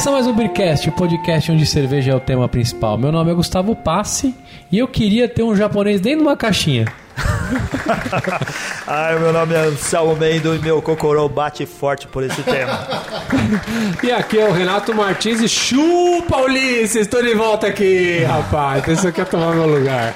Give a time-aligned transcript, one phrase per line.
[0.00, 2.96] Começa mais um Beercast, o podcast onde cerveja é o tema principal.
[2.96, 4.34] Meu nome é Gustavo Passe
[4.72, 6.86] e eu queria ter um japonês dentro de uma caixinha.
[8.88, 12.80] Ai, meu nome é Anselmo Mendo e meu cocorô bate forte por esse tema.
[14.02, 18.82] E aqui é o Renato Martins e chupa Ulisses, estou de volta aqui, rapaz.
[18.82, 20.14] Pensou que ia tomar meu lugar.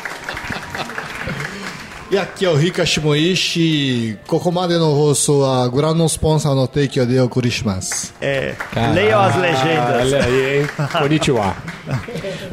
[2.15, 4.17] E aqui é o Rika Shimoishi.
[4.29, 8.15] Kokomade no rosto, a gran responsa no take eu dei o Kurishimas.
[8.21, 8.95] É, Caralho.
[8.95, 10.13] leiam as legendas.
[10.13, 10.67] Olha aí, hein?
[10.97, 11.57] Konnichiwa.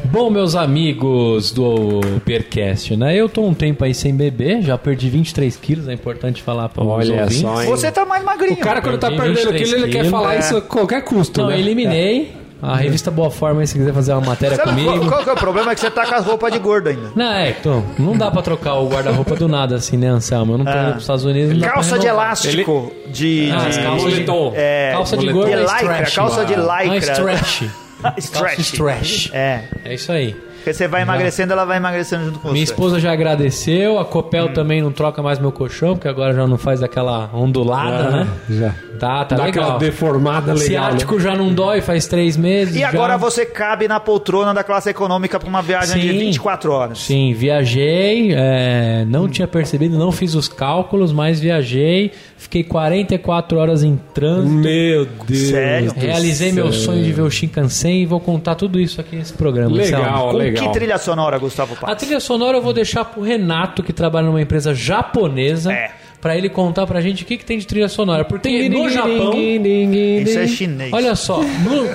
[0.06, 3.14] Bom, meus amigos do Percast, né?
[3.14, 6.82] Eu tô um tempo aí sem beber, já perdi 23 quilos, é importante falar pra
[6.82, 7.68] Olha os Olha Só, hein?
[7.70, 8.54] Você tá mais magrinho.
[8.54, 10.38] O cara quando tá perdendo aquilo, ele quer falar é.
[10.40, 11.54] isso a qualquer custo, Então, né?
[11.54, 12.41] eu eliminei.
[12.62, 15.10] A revista Boa Forma, aí, se quiser fazer uma matéria Sabe qual, comigo.
[15.10, 15.72] qual que é o problema?
[15.72, 17.10] É que você tá com as roupas de gordo ainda.
[17.14, 20.54] Não, é, então, não dá pra trocar o guarda-roupa do nada assim, né, Anselmo?
[20.54, 21.52] Eu não tô indo pros Estados Unidos.
[21.54, 22.24] não dá pra Calça de renovar.
[22.26, 24.24] elástico, de, Ah, as de- calças de.
[24.54, 26.14] É, calça de gordo de é lycra, stretch.
[26.14, 27.12] calça de Não, é lycra.
[27.12, 27.62] stretch.
[28.02, 28.58] Calça Stretch.
[28.60, 29.30] stretch.
[29.32, 30.36] É, É isso aí.
[30.62, 32.72] Porque você vai emagrecendo, ela vai emagrecendo junto com Minha você.
[32.72, 34.52] esposa já agradeceu, a Copel Hum.
[34.52, 38.28] também não troca mais meu colchão, porque agora já não faz aquela ondulada, né?
[38.48, 38.74] Já.
[38.98, 39.78] Tá, tá Dá aquela legal.
[39.80, 40.56] deformada legal.
[40.56, 40.64] né?
[40.64, 42.76] Ciático já não dói faz três meses.
[42.76, 42.88] E já.
[42.88, 46.18] agora você cabe na poltrona da classe econômica pra uma viagem de Sim.
[46.18, 46.98] 24 horas.
[47.00, 53.82] Sim, viajei, é, não tinha percebido, não fiz os cálculos, mas viajei, fiquei 44 horas
[53.82, 55.48] em trânsito, Meu Deus.
[55.48, 55.92] Sério?
[55.96, 59.74] realizei meu sonho de ver o Shinkansen e vou contar tudo isso aqui nesse programa.
[59.74, 60.72] Legal, Com legal.
[60.72, 61.98] que trilha sonora, Gustavo A Paz?
[61.98, 65.90] trilha sonora eu vou deixar pro Renato, que trabalha numa empresa japonesa, É.
[66.20, 68.24] pra ele contar pra gente o que, que tem de trilha sonora.
[68.24, 69.32] Porque no Japão.
[69.34, 70.92] Isso é chinês.
[70.92, 71.88] Olha só, no-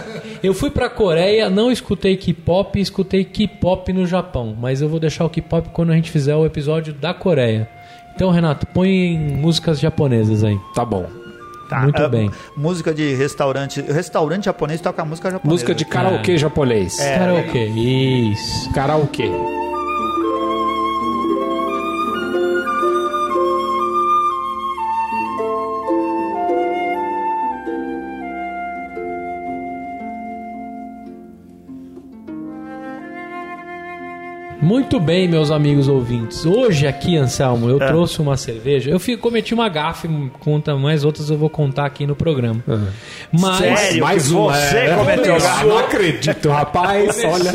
[0.44, 4.56] eu fui pra Coreia, não escutei K-pop, escutei K-pop no Japão.
[4.59, 7.67] Mas eu vou deixar o K-pop quando a gente fizer o episódio da Coreia.
[8.16, 10.57] Então, Renato, põe músicas japonesas aí.
[10.73, 11.06] Tá bom.
[11.67, 12.31] Tá, muito é, bem.
[12.55, 13.81] Música de restaurante.
[13.81, 15.53] Restaurante japonês toca música japonesa.
[15.53, 17.00] Música de karaokê japonês.
[17.00, 17.17] É.
[17.17, 18.73] Karaokê, isso.
[18.73, 19.29] Karaokê.
[34.59, 36.44] Muito bem, meus amigos ouvintes.
[36.44, 37.85] Hoje aqui, Anselmo, eu É.
[37.88, 38.90] trouxe uma cerveja.
[38.90, 40.09] Eu fico, cometi uma gafe,
[40.40, 42.63] conta mais outras eu vou contar aqui no programa.
[43.31, 44.01] Mas Sério?
[44.03, 44.53] Mais uma.
[44.53, 44.96] você é.
[44.96, 45.66] cometeu gafe?
[45.66, 47.23] Não acredito, rapaz.
[47.23, 47.51] Olha.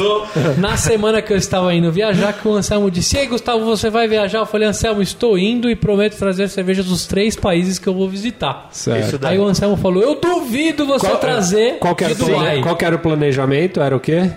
[0.57, 4.07] Na semana que eu estava indo viajar, que o Anselmo disse: Ei, Gustavo, você vai
[4.07, 4.39] viajar?
[4.39, 8.09] Eu falei: Anselmo, estou indo e prometo trazer cerveja dos três países que eu vou
[8.09, 8.69] visitar.
[8.71, 9.27] Certo.
[9.27, 12.15] Aí o Anselmo falou: Eu duvido você trazer qual, que era
[12.63, 13.81] qual que era o planejamento?
[13.81, 14.31] Era o quê?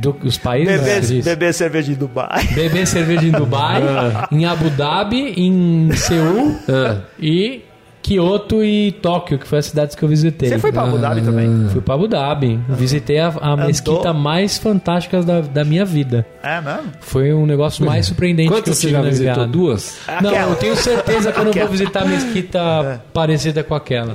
[0.00, 0.78] Do- os países?
[0.80, 1.22] Beber, disse?
[1.22, 2.46] beber cerveja em Dubai.
[2.54, 3.82] Beber cerveja em Dubai,
[4.32, 6.98] em Abu Dhabi, em Seul Ah.
[7.18, 7.62] e
[8.02, 10.50] Kyoto e Tóquio, que foi as cidades que eu visitei.
[10.50, 11.68] Você foi pra Abu Dhabi também?
[11.70, 12.60] Fui pra Abu Dhabi.
[12.68, 16.26] Visitei a, a mesquita mais fantástica da, da minha vida.
[16.42, 16.92] É mesmo?
[17.00, 19.34] Foi um negócio mais surpreendente que eu Quantas você tive já na visitou?
[19.34, 19.50] viagem.
[19.52, 19.98] Duas?
[20.20, 20.50] Não, Aquela.
[20.52, 24.12] eu tenho certeza que eu não vou visitar a mesquita parecida com aquela.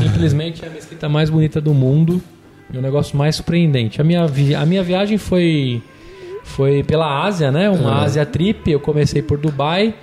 [0.00, 2.22] Simplesmente é a mesquita mais bonita do mundo
[2.72, 4.00] e o negócio mais surpreendente.
[4.00, 5.82] A minha, vi- a minha viagem foi,
[6.44, 7.68] foi pela Ásia, né?
[7.70, 8.70] Uma Ásia trip.
[8.70, 9.94] Eu comecei por Dubai,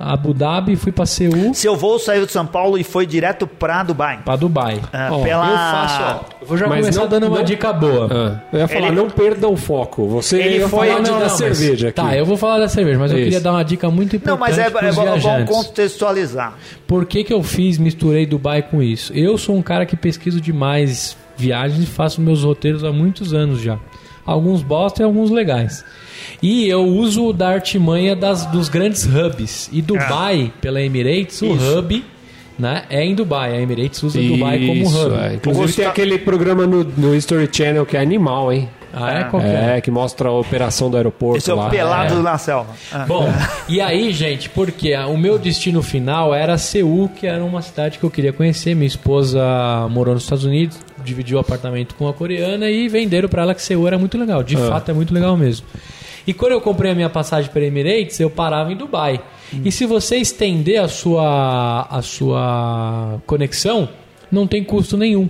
[0.00, 3.82] Abu Dhabi, fui pra Seul, Seu voo saiu de São Paulo e foi direto pra
[3.82, 4.20] Dubai.
[4.24, 4.80] pra Dubai.
[4.92, 5.44] Ah, Ó, pela...
[5.48, 6.38] Eu faço, ó.
[6.40, 8.08] Eu vou já Mas começar não- dando uma não- dica boa.
[8.08, 10.06] Ah, eu ia falar, Ele- não perda o foco.
[10.08, 11.96] Você Ele ia foi- falar não, da não, mas- cerveja aqui.
[12.00, 13.24] Tá, eu vou falar da cerveja, mas eu Isso.
[13.24, 15.56] queria dar uma dica muito importante Não, mas é, é bom- viajantes.
[15.56, 16.54] contextualizar.
[16.86, 19.12] Por que, que eu fiz, misturei Dubai com isso?
[19.12, 23.60] Eu sou um cara que pesquiso demais viagens e faço meus roteiros há muitos anos
[23.62, 23.78] já.
[24.26, 25.82] Alguns bosta e alguns legais.
[26.42, 29.70] E eu uso da artimanha das, dos grandes hubs.
[29.72, 31.78] E Dubai, pela Emirates, o Isso.
[31.78, 32.04] hub
[32.58, 33.56] né, é em Dubai.
[33.56, 35.14] A Emirates usa Dubai como Isso, hub.
[35.16, 35.34] é.
[35.36, 38.68] Inclusive tem aquele programa no, no History Channel que é animal, hein?
[38.92, 39.24] Ah, é?
[39.24, 39.76] Qual que é?
[39.76, 41.68] É, que mostra a operação do aeroporto Esse é o lá.
[41.70, 42.22] pelado É.
[42.22, 42.70] na selva.
[42.92, 43.04] Ah.
[43.06, 43.30] Bom,
[43.68, 48.04] e aí, gente, porque o meu destino final era Seul, que era uma cidade que
[48.04, 48.74] eu queria conhecer.
[48.74, 49.40] Minha esposa
[49.90, 53.62] morou nos Estados Unidos, dividiu o apartamento com a coreana e venderam pra ela que
[53.62, 54.42] Seul era muito legal.
[54.42, 55.66] De fato, é muito legal mesmo.
[56.26, 59.20] E quando eu comprei a minha passagem para Emirates, eu parava em Dubai.
[59.64, 63.88] E se você estender a sua, a sua conexão,
[64.30, 65.28] não tem custo nenhum.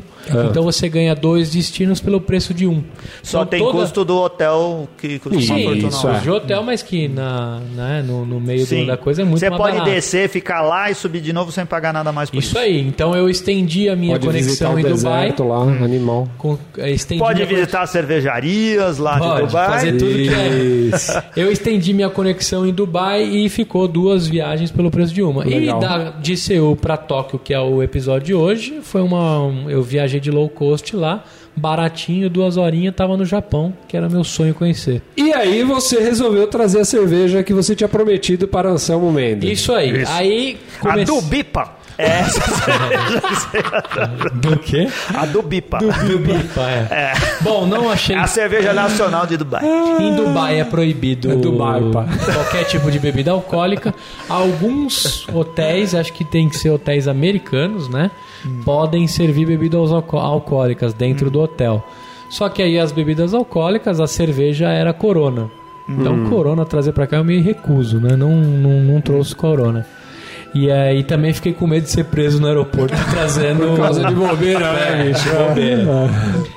[0.50, 2.82] Então você ganha dois destinos pelo preço de um.
[3.22, 5.88] Só Então, tem toda- custo do hotel que custa uma Sim, fortuna.
[5.88, 8.84] isso Custo de hotel, mas que na, né, no, no meio Sim.
[8.84, 9.90] da coisa é muito Você pode barato.
[9.90, 12.48] descer, ficar lá e subir de novo sem pagar nada mais por isso.
[12.48, 12.80] Isso aí.
[12.80, 15.34] Então eu estendi a minha Pode conexão o em Dubai.
[15.38, 16.28] lá, animal.
[16.36, 19.68] Com, eh, Pode visitar as cervejarias lá de Pode, Dubai.
[19.70, 20.48] fazer tudo que é.
[20.94, 21.12] Isso.
[21.36, 25.44] Eu estendi minha conexão em Dubai e ficou duas viagens pelo preço de uma.
[25.44, 25.78] Legal.
[25.78, 29.40] E da, de Seul para Tóquio, que é o episódio de hoje, foi uma.
[29.44, 31.22] um- Eu viajei de low cost lá,
[31.54, 35.02] baratinho, duas horinhas, tava no Japão, que era meu sonho conhecer.
[35.16, 39.50] E aí você resolveu trazer a cerveja que você tinha prometido para Anselmo Mendes.
[39.60, 40.04] Isso aí.
[40.08, 41.77] Aí A comece- do Bipa.
[41.98, 42.22] É
[44.34, 44.88] Do quê?
[45.14, 45.78] A do Bipa.
[45.78, 47.12] Do Bipa, é.
[47.40, 48.14] Bom, não achei.
[48.14, 49.62] É a cerveja nacional de Dubai.
[50.00, 52.06] Em Dubai é proibido É Dubai, pá.
[52.32, 53.94] qualquer tipo de bebida alcoólica.
[54.28, 58.10] Alguns hotéis, acho que tem que ser hotéis americanos, né?
[58.64, 61.84] Podem servir bebidas alco- alcoólicas dentro do hotel.
[62.30, 65.50] Só que aí as bebidas alcoólicas, a cerveja era Corona.
[65.88, 68.14] Então, Corona trazer pra cá eu me recuso, né?
[68.14, 69.86] Não, não, não trouxe Corona.
[70.54, 73.68] E aí também fiquei com medo de ser preso no aeroporto trazendo.
[73.68, 75.28] Por causa de bobeira, né, bicho?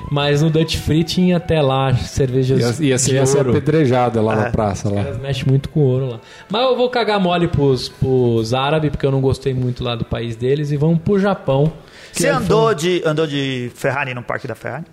[0.10, 3.50] Mas no Dutch Free tinha até lá cervejas Ia, ia ser, de ia ser ouro.
[3.52, 4.90] apedrejada lá na praça.
[4.90, 5.04] Lá.
[5.22, 6.20] Mexem muito com ouro lá.
[6.50, 10.06] Mas eu vou cagar mole pros, pros árabes, porque eu não gostei muito lá do
[10.06, 11.72] país deles, e vamos pro Japão.
[12.12, 14.86] Você andou de, andou de Ferrari no Parque da Ferrari?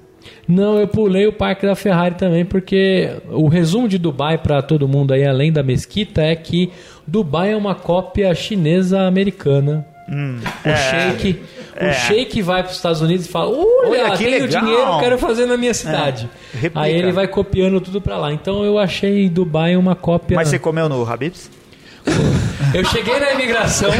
[0.46, 4.86] Não, eu pulei o parque da Ferrari também, porque o resumo de Dubai para todo
[4.86, 6.70] mundo aí, além da mesquita, é que
[7.08, 9.86] Dubai é uma cópia chinesa americana.
[10.06, 11.42] o sheik,
[11.74, 11.88] é.
[11.88, 14.98] o sheik vai para os Estados Unidos e fala: Olha, Olha, que tenho legal." dinheiro,
[15.00, 16.28] quero fazer na minha cidade.
[16.62, 16.70] É.
[16.74, 18.30] Aí ele vai copiando tudo para lá.
[18.30, 20.36] Então eu achei Dubai uma cópia.
[20.36, 21.50] Mas você comeu no Habib's?
[22.74, 23.90] Eu cheguei na imigração.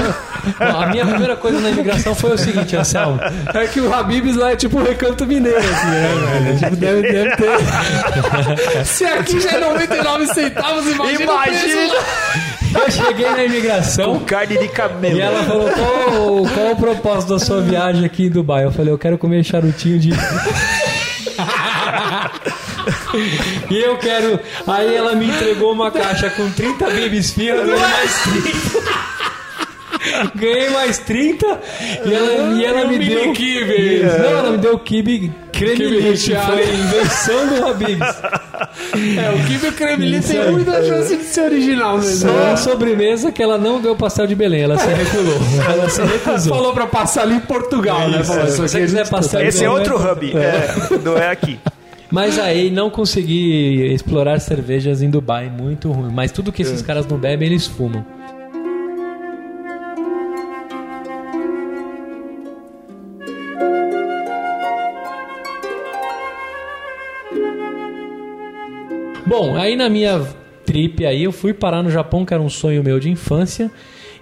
[0.60, 3.18] a minha primeira coisa na imigração foi o seguinte, Anselmo.
[3.54, 6.58] É que o Habibs lá é tipo o recanto mineiro, assim, né, velho?
[6.58, 8.84] Tipo, deve, deve ter.
[8.84, 11.94] Se aqui já é 99 centavos, imagina, Imagina!
[12.74, 14.18] Eu cheguei na imigração.
[14.18, 15.16] Com carne de camelo.
[15.16, 18.64] E ela falou, qual, qual o propósito da sua viagem aqui em Dubai?
[18.64, 20.10] Eu falei, eu quero comer charutinho de...
[23.70, 24.38] e eu quero...
[24.66, 29.17] Aí ela me entregou uma caixa com 30 bibis fia, eu ganhei mais 30.
[30.34, 31.60] Ganhei mais 30
[32.04, 33.32] e ela, e ela me deu...
[33.32, 34.02] kibe.
[34.02, 36.08] Não, ela me deu o kibe creme Kibe leite.
[36.08, 36.52] recheado.
[36.52, 38.22] Foi invenção do Habibs.
[39.18, 42.30] É, o Kibe Isso tem muita chance de ser original mesmo.
[42.30, 45.38] Só a sobremesa que ela não deu pastel de Belém, ela se reculou.
[45.68, 46.54] Ela se recusou.
[46.54, 48.22] Falou pra passar ali em Portugal, né?
[48.22, 50.32] Falou, Se você quiser de Esse é outro hub.
[50.36, 51.58] É, não é aqui.
[52.10, 56.10] Mas aí não consegui explorar cervejas em Dubai, muito ruim.
[56.12, 58.04] Mas tudo que esses caras não bebem, eles fumam.
[69.28, 70.26] Bom, aí na minha
[70.64, 73.70] trip aí eu fui parar no Japão, que era um sonho meu de infância,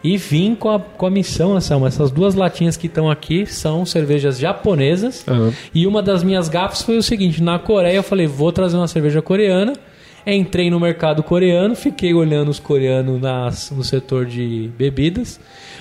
[0.02, 1.86] e vim com a, com a missão, Anselmo.
[1.86, 5.24] Essas duas latinhas que estão aqui são cervejas japonesas.
[5.28, 5.52] Aham.
[5.72, 8.88] E uma das minhas gafas foi o seguinte: na Coreia eu falei, vou trazer uma
[8.88, 9.74] cerveja coreana.
[10.26, 15.38] Entrei no mercado coreano, fiquei olhando os coreanos nas, no setor de bebidas.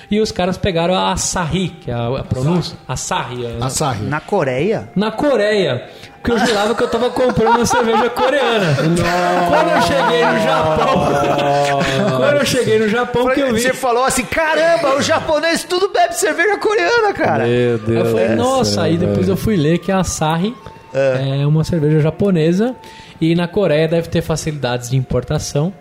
[0.08, 2.78] E os caras pegaram a Asahi, que é a, a pronúncia.
[2.86, 3.44] Asahi.
[3.60, 4.02] a- Asahi.
[4.04, 4.88] Na Coreia?
[4.94, 5.88] na Coreia.
[6.22, 8.66] Porque eu jurava que eu tava comprando uma cerveja coreana.
[9.48, 12.16] Quando eu cheguei no Japão.
[12.16, 13.60] quando eu cheguei no Japão, que eu vi.
[13.62, 17.44] Você falou assim, caramba, os japoneses tudo bebe cerveja coreana, cara.
[17.44, 18.08] Meu Eu Deus.
[18.10, 19.32] falei, do nossa, aí depois velho.
[19.32, 20.54] eu fui ler que a Asahi
[20.94, 21.46] é.
[21.46, 22.74] uma cerveja japonesa
[23.20, 25.72] e na Coreia deve ter facilidades de importação.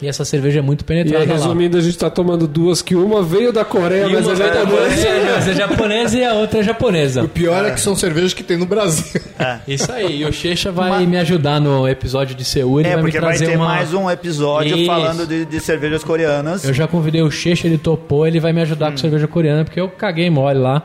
[0.00, 1.34] E essa cerveja é muito E penetrada aí, lá.
[1.34, 4.36] resumindo, a gente tá tomando duas, que uma veio da Coreia, E mas uma é
[4.36, 5.08] japonesa.
[5.08, 7.26] é, mas é japonesa e a outra é O japonesa.
[7.26, 9.20] pior é que são cervejas que tem no Brasil.
[9.66, 13.02] Isso aí, e o Checha vai me ajudar no episódio de Seul, É, vai me
[13.02, 13.66] porque vai ter uma...
[13.66, 14.86] mais um episódio Isso.
[14.86, 16.62] falando de, de cervejas coreanas.
[16.64, 19.80] Eu já convidei o Checha, ele topou, ele vai me ajudar com cerveja coreana, porque
[19.80, 20.84] eu caguei mole lá.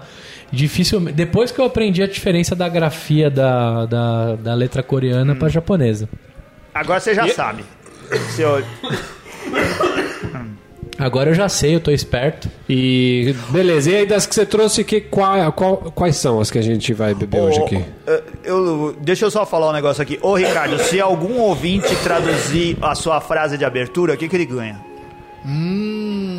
[0.54, 1.16] Dificilmente.
[1.16, 6.08] Depois que eu aprendi a diferença da grafia da, da, da letra coreana pra japonesa.
[6.74, 7.66] Agora você já sabe.
[8.36, 8.64] Seu...
[11.00, 12.48] Agora eu já sei, eu tô esperto.
[12.70, 16.60] E beleza, e aí das que você trouxe, que, qual, qual- quais são as que
[16.60, 17.84] a gente vai beber hoje Ô, aqui?
[18.06, 20.20] eu- eu- deixa eu só falar um negócio aqui.
[20.22, 24.46] Ô, Ricardo, se algum ouvinte traduzir a sua frase de abertura, o que, que ele
[24.46, 24.80] ganha?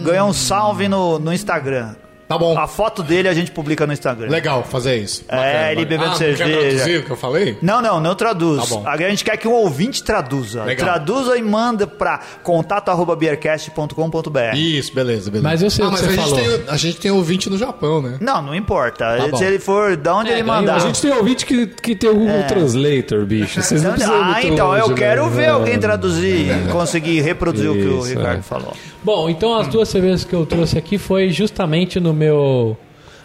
[0.04, 1.97] Ganha um salve no, no Instagram.
[2.28, 2.56] Tá bom.
[2.58, 4.28] A foto dele a gente publica no Instagram.
[4.28, 5.24] Legal fazer isso.
[5.28, 6.44] É, ele bebendo ah, cerveja.
[6.44, 7.58] Quer traduzir o que eu falei?
[7.60, 8.68] Não, não, não traduz.
[8.68, 8.82] Tá bom.
[8.86, 10.64] A gente quer que um ouvinte traduza.
[10.64, 10.86] Legal.
[10.86, 14.56] Traduza e manda pra contato.beercast.com.br.
[14.56, 15.48] Isso, beleza, beleza.
[15.48, 16.58] Mas eu sei ah, o que mas você a gente, falou.
[16.58, 18.16] tem, a gente tem ouvinte no Japão, né?
[18.20, 19.28] Não, não importa.
[19.30, 19.36] Tá.
[19.36, 20.76] Se ele for de onde É, ele mandar.
[20.76, 23.62] A gente tem ouvinte que, que tem o Google Translator, bicho.
[23.62, 25.36] Vocês não precisam ir ah, então eu quero né?
[25.36, 28.42] ver alguém traduzir e conseguir reproduzir o que o Isso, Ricardo é.
[28.42, 28.72] falou.
[29.02, 32.76] Bom, então as duas cervejas que eu trouxe aqui foi justamente no meu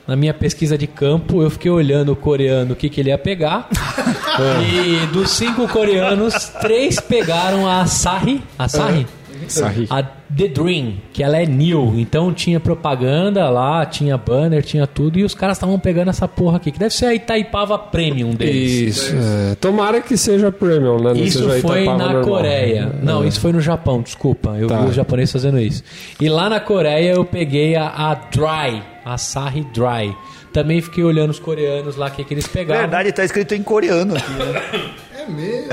[0.07, 3.17] na minha pesquisa de campo, eu fiquei olhando o coreano o que, que ele ia
[3.17, 3.69] pegar.
[4.73, 8.41] e dos cinco coreanos, três pegaram a Asahi.
[8.57, 9.05] Asahi?
[9.49, 9.87] Sarri.
[9.89, 15.17] A The Dream, que ela é new, então tinha propaganda lá, tinha banner, tinha tudo,
[15.17, 18.71] e os caras estavam pegando essa porra aqui, que deve ser a Itaipava Premium deles.
[18.97, 19.15] Isso.
[19.51, 19.55] é.
[19.55, 21.13] Tomara que seja premium, né?
[21.13, 22.21] Não Isso seja foi na normal.
[22.23, 22.91] Coreia.
[23.01, 23.27] Não, É.
[23.27, 24.55] isso foi no Japão, desculpa.
[24.59, 24.81] Eu Tá.
[24.81, 25.83] vi os japoneses fazendo isso.
[26.21, 30.15] E lá na Coreia eu peguei a, a Dry, a Sahi Dry.
[30.53, 32.81] Também fiquei olhando os coreanos lá, o que, que eles pegavam.
[32.81, 34.31] Verdade, tá escrito em coreano aqui.
[34.31, 34.89] né?
[35.19, 35.69] É mesmo.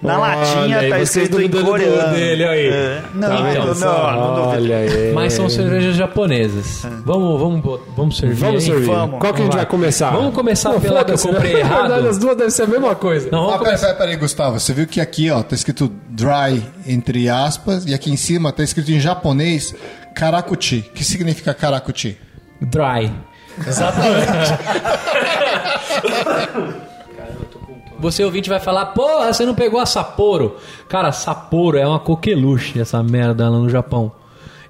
[0.00, 2.12] Na Olha latinha aí, tá escrito em coreano.
[2.14, 2.66] dele, aí.
[2.68, 3.02] É.
[3.14, 4.62] Não, Tá não, vendo não, não, duvido.
[4.64, 5.12] Olha aí.
[5.12, 6.86] Mas são cervejas japonesas.
[7.04, 8.36] Vamos, vamos, bo- vamos servir.
[8.36, 8.86] Vamos servir.
[8.86, 9.18] Vamos.
[9.18, 10.10] Qual que a gente vai começar?
[10.10, 11.60] Vamos começar Pô, pela que eu foda-se, comprei né?
[11.60, 11.80] errado.
[11.88, 13.28] Verdade, As duas devem ser a mesma coisa.
[13.32, 13.86] Não, Ah, vamos peraí, começar.
[13.88, 14.60] peraí, peraí, Gustavo.
[14.60, 18.62] Você viu que aqui, ó, tá escrito dry entre aspas e aqui em cima tá
[18.62, 19.74] escrito em japonês
[20.14, 20.84] karakuchi.
[20.90, 22.16] O que significa karakuchi?
[22.60, 23.12] Dry.
[23.66, 24.28] Exatamente.
[27.98, 30.56] Você ouvinte vai falar, porra, você não pegou a Sapporo.
[30.88, 34.12] Cara, Sapporo é uma coqueluche, essa merda lá no Japão.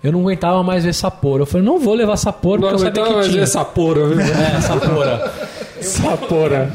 [0.02, 1.42] Eu não aguentava mais ver Sapporo.
[1.42, 3.40] Eu falei, não vou levar Sapporo Não porque eu sabia que mais tinha.
[3.40, 4.18] ver Sapora, viu?
[4.56, 5.32] É, Sappora.
[5.80, 6.72] Sapora.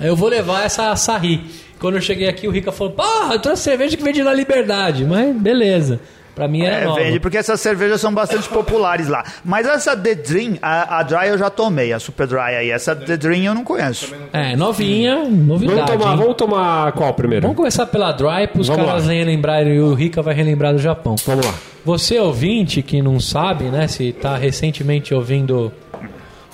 [0.00, 1.44] Eu vou levar essa Açaí.
[1.78, 4.32] Quando eu cheguei aqui, o Rica falou, porra, eu trouxe cerveja que vem de La
[4.32, 5.04] Liberdade.
[5.04, 6.00] Mas beleza.
[6.34, 7.00] Pra mim era É, nova.
[7.00, 9.22] vende, porque essas cervejas são bastante populares lá.
[9.44, 12.70] Mas essa The Dream, a, a Dry eu já tomei, a Super Dry aí.
[12.70, 14.12] Essa The Dream eu não conheço.
[14.32, 15.76] É, novinha, novidade.
[15.78, 16.16] Vamos tomar, hein?
[16.18, 17.42] vamos tomar qual primeiro?
[17.42, 19.12] Vamos começar pela Dry, para os Vamos caras lá.
[19.12, 21.14] relembrarem e o Rica vai relembrar do Japão.
[21.24, 21.54] Vamos lá.
[21.84, 25.70] Você ouvinte que não sabe, né, se está recentemente ouvindo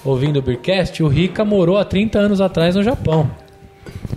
[0.04, 3.30] ouvindo o Beercast, o Rica morou há 30 anos atrás no Japão.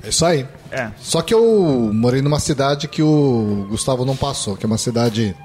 [0.04, 0.46] É isso aí.
[0.72, 0.88] É.
[0.98, 5.36] Só que eu morei numa cidade que o Gustavo não passou, que é uma cidade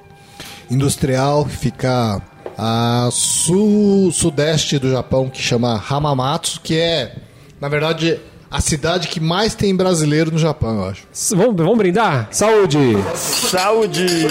[0.71, 2.21] industrial que fica
[2.57, 7.15] a sul, sudeste do Japão, que chama Hamamatsu, que é,
[7.61, 8.19] na verdade,
[8.51, 11.03] a cidade que mais tem brasileiro no Japão, eu acho.
[11.13, 12.29] S- Vamos, vamos brindar?
[12.31, 12.79] Saúde!
[13.15, 14.27] Saúde!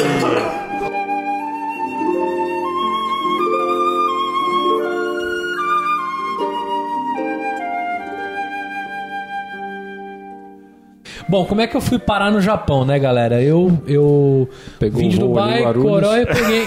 [11.29, 13.41] Bom, como é que eu fui parar no Japão, né, galera?
[13.41, 15.61] Eu, eu Pegou vim de Dubai.
[15.73, 16.63] Coreia, eu peguei.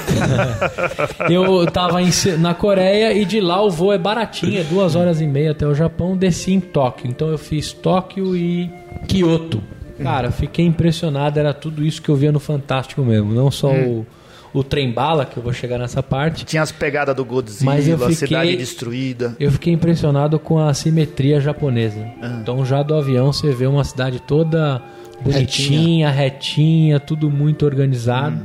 [1.31, 5.21] eu tava em na Coreia e de lá o voo é baratinho, é duas horas
[5.21, 6.17] e meia até o Japão.
[6.17, 7.09] Desci em Tóquio.
[7.09, 8.71] Então eu fiz Tóquio e
[9.09, 9.63] Kyoto.
[10.03, 11.39] Cara, fiquei impressionado.
[11.39, 13.33] Era tudo isso que eu via no Fantástico mesmo.
[13.33, 14.07] Não só o,
[14.53, 16.45] o trem bala, que eu vou chegar nessa parte.
[16.45, 19.37] Tinha as pegadas do Godzilla, Mas eu a fiquei- cidade destruída.
[19.39, 22.05] Eu fiquei impressionado com a simetria japonesa.
[22.43, 24.83] Então já do avião você vê uma cidade toda
[25.21, 28.41] bonitinha, retinha, tudo muito organizado.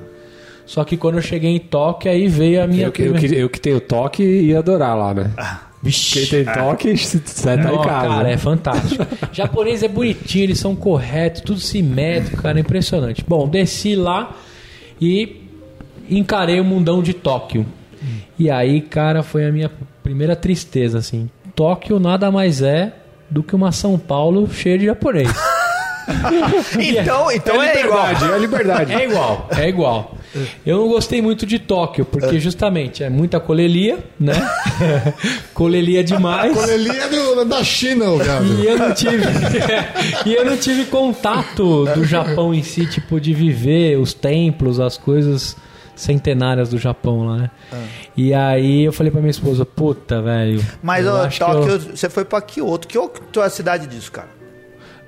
[0.65, 3.35] Só que quando eu cheguei em Tóquio, aí veio a minha Eu, que- eu, primeira-
[3.35, 5.31] que, eu que tenho toque ia adorar lá, né?
[5.83, 8.07] Quem tem toque, você tá Não, em casa.
[8.07, 8.33] cara, né?
[8.33, 9.05] é fantástico.
[9.31, 13.23] Japonês é bonitinho, eles são corretos, tudo simétrico, cara, é impressionante.
[13.27, 14.35] Bom, desci lá
[14.99, 15.44] e
[16.09, 17.65] encarei o mundão de Tóquio.
[18.37, 19.71] E aí, cara, foi a minha
[20.03, 21.29] primeira tristeza, assim.
[21.55, 22.93] Tóquio nada mais é
[23.29, 25.29] do que uma São Paulo cheia de japonês.
[26.79, 28.07] Então, então é, igual.
[28.07, 28.93] liberdade, é liberdade.
[28.93, 30.15] É igual, é igual.
[30.65, 34.33] Eu não gostei muito de Tóquio, porque justamente é muita colelia, né?
[35.53, 36.55] colelia demais.
[36.55, 38.19] É do- da China, o.
[38.61, 39.23] E eu não tive.
[40.25, 44.97] e eu não tive contato do Japão em si, tipo, de viver os templos, as
[44.97, 45.55] coisas
[45.95, 47.51] centenárias do Japão lá, né?
[48.15, 50.63] E aí eu falei pra minha esposa, puta, velho.
[50.83, 52.87] Mas, ó, Tóquio, eu- você foi pra Kyoto.
[52.87, 54.35] Kyoto é a cidade disso, cara.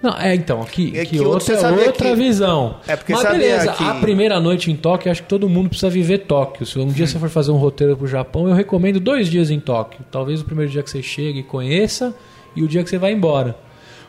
[0.01, 2.77] Não, é então, aqui, É que Kyoto, sabia outra que- visão.
[2.87, 5.89] É porque Mas beleza, que- a primeira noite em Tóquio, acho que todo mundo precisa
[5.89, 6.65] viver Tóquio.
[6.67, 7.07] Se um dia Hum.
[7.07, 10.01] você for fazer um roteiro pro Japão, eu recomendo dois dias em Tóquio.
[10.11, 12.13] Talvez o primeiro dia que você chega e conheça,
[12.55, 13.55] e o dia que você vai embora.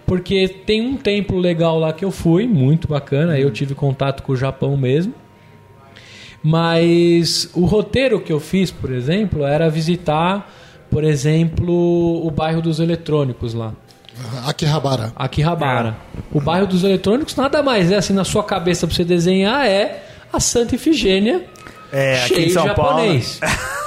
[0.07, 3.37] Porque tem um templo legal lá que eu fui, muito bacana, Hum.
[3.37, 5.15] eu tive contato com o Japão mesmo.
[6.43, 10.51] Mas o roteiro que eu fiz, por exemplo, era visitar,
[10.91, 13.73] por exemplo, o bairro dos eletrônicos lá.
[14.47, 15.13] Akihabara.
[15.15, 15.97] Akihabara.
[16.33, 20.03] O bairro dos eletrônicos nada mais é assim na sua cabeça pra você desenhar é
[20.33, 21.45] a Santa Ifigênia
[21.93, 23.41] É, aqui cheio em de São japonês.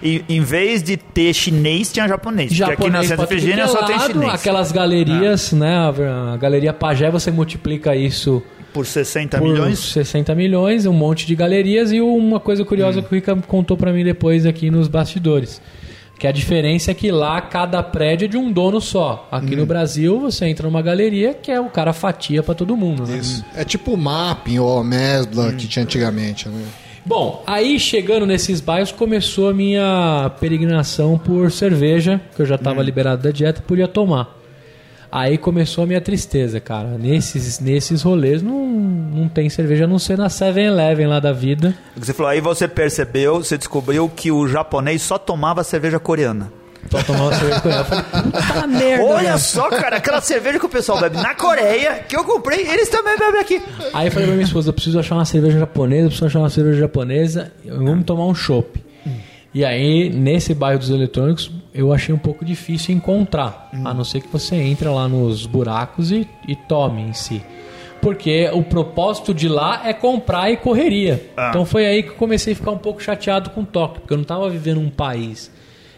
[0.00, 2.56] E, em vez de ter chinês, tinha japonês.
[2.56, 4.34] Porque aqui na Japonês Santa Efigênia só tem chinês.
[4.34, 5.76] Aquelas galerias, né?
[5.76, 8.40] A, a galeria Pajé, você multiplica isso
[8.76, 9.78] Por 60 por milhões.
[9.78, 13.90] 60 milhões, um monte de galerias e uma coisa curiosa que o Rica contou pra
[13.90, 15.62] mim depois aqui nos bastidores.
[16.18, 19.26] Que a diferença é que lá cada prédio é de um dono só.
[19.32, 23.06] Aqui no Brasil você entra numa galeria que é o cara fatia pra todo mundo.
[23.06, 23.16] Né?
[23.16, 23.42] Isso.
[23.54, 26.62] É tipo o Mapping ou a Mesbla que tinha antigamente, né?
[27.02, 32.82] Bom, aí chegando nesses bairros começou a minha peregrinação por cerveja, que eu já estava
[32.82, 34.35] liberado da dieta e podia tomar.
[35.10, 36.96] Aí começou a minha tristeza, cara.
[36.98, 41.74] Nesses, nesses rolês não, não tem cerveja a não ser na 7-Eleven lá da vida.
[41.96, 46.52] Você falou, aí você percebeu, você descobriu que o japonês só tomava cerveja coreana.
[46.90, 47.80] Só tomar uma cerveja com ela.
[47.80, 49.38] Eu falei, puta merda, Olha velho.
[49.40, 53.18] só, cara, aquela cerveja que o pessoal bebe na Coreia, que eu comprei, eles também
[53.18, 53.60] bebem aqui.
[53.92, 56.38] Aí eu falei pra minha esposa, eu preciso achar uma cerveja japonesa, eu preciso achar
[56.38, 58.85] uma cerveja japonesa, vamos tomar um chopp.
[59.56, 63.70] E aí, nesse bairro dos eletrônicos, eu achei um pouco difícil encontrar.
[63.86, 67.42] A não ser que você entre lá nos buracos e, e tome em si.
[68.02, 71.30] Porque o propósito de lá é comprar e correria.
[71.34, 71.48] Ah.
[71.48, 74.18] Então foi aí que eu comecei a ficar um pouco chateado com Tóquio, porque eu
[74.18, 75.50] não tava vivendo um país.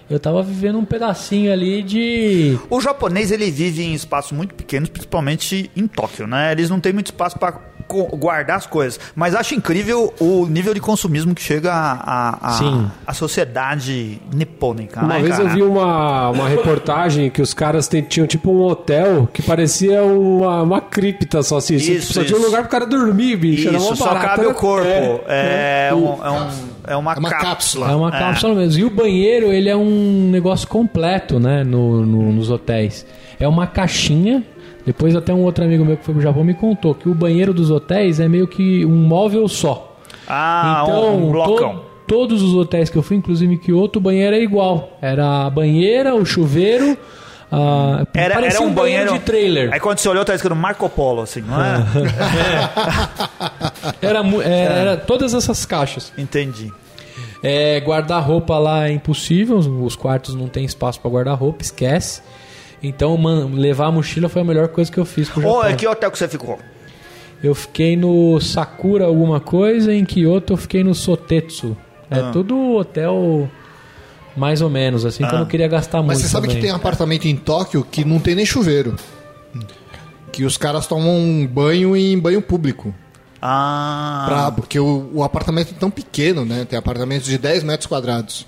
[0.09, 2.57] Eu tava vivendo um pedacinho ali de.
[2.71, 6.53] O japonês, ele vive em espaços muito pequenos, principalmente em Tóquio, né?
[6.53, 9.01] Eles não têm muito espaço para guardar as coisas.
[9.17, 12.91] Mas acho incrível o nível de consumismo que chega a, a, a, Sim.
[13.07, 15.49] a sociedade nipônica, Uma né, vez cara?
[15.49, 20.03] eu vi uma, uma reportagem que os caras tem- tinham tipo um hotel que parecia
[20.03, 21.79] uma, uma cripta só assim.
[21.79, 22.47] Só- Isso, só tinha um isso.
[22.49, 23.75] lugar pro cara dormir, bicho.
[23.75, 24.49] Isso, só cabe né?
[24.49, 24.87] o corpo.
[25.27, 25.95] É, é.
[25.95, 26.49] um- é um-
[26.87, 27.41] é uma, É uma cápsula.
[27.51, 27.91] cápsula.
[27.91, 28.81] É uma cápsula mesmo.
[28.81, 31.63] E o banheiro, ele é um negócio completo, né?
[31.65, 33.05] no- no- nos hotéis.
[33.39, 34.43] É uma caixinha.
[34.89, 37.53] Depois até um outro amigo meu que foi pro Japão me contou que o banheiro
[37.53, 39.95] dos hotéis é meio que um móvel só.
[40.27, 41.75] Ah, então, um, um blocão.
[41.75, 44.97] to- todos os hotéis que eu fui, inclusive em Kyoto, o banheiro é igual.
[45.03, 46.97] Era a banheira, o chuveiro.
[47.53, 49.71] ah, Era, era um banheiro de trailer.
[49.75, 51.85] Aí quando você olhou, tá escrito Marco Polo, assim, não é?
[54.01, 56.13] Era, mu- é, era todas essas caixas.
[56.17, 56.73] Entendi.
[57.43, 62.23] É, guardar-roupa lá é impossível, os quartos não tem espaço para guardar-roupa, esquece.
[62.83, 65.59] Então, man- levar a mochila foi a melhor coisa que eu fiz pro Japão.
[65.73, 66.59] Ô, que hotel que você ficou?
[67.43, 71.77] Eu fiquei no Sakura alguma coisa, em Kyoto eu fiquei no Sotetsu.
[72.11, 72.31] É Ah.
[72.33, 73.49] tudo hotel
[74.37, 76.69] mais ou menos, assim, que eu não queria gastar muito Mas você sabe que também.
[76.71, 78.95] tem apartamento em Tóquio que não tem nem chuveiro.
[80.33, 82.95] Que os caras tomam banho em banho público.
[83.43, 84.25] Ah.
[84.29, 86.65] Pra- porque o, o apartamento é tão pequeno, né?
[86.69, 88.47] Tem apartamentos de 10 metros quadrados.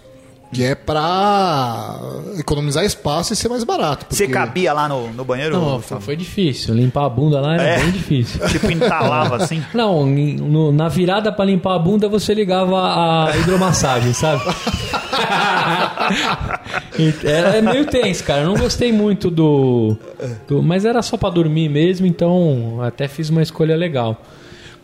[0.52, 1.96] Que é pra
[2.36, 4.04] economizar espaço e ser mais barato.
[4.10, 5.56] Você porque- cabia lá no, no banheiro?
[5.56, 6.00] Não, Gustavo?
[6.00, 6.74] foi difícil.
[6.74, 7.78] Limpar a bunda lá era É.
[7.78, 8.40] bem difícil.
[8.48, 9.62] Tipo, entalava assim?
[9.72, 14.42] Não, no- na virada pra limpar a bunda você ligava a hidromassagem, sabe?
[17.24, 18.42] Era é meio tenso, cara.
[18.42, 19.96] Eu não gostei muito do,
[20.48, 24.20] do- Mas era só pra dormir mesmo, então até fiz uma escolha legal.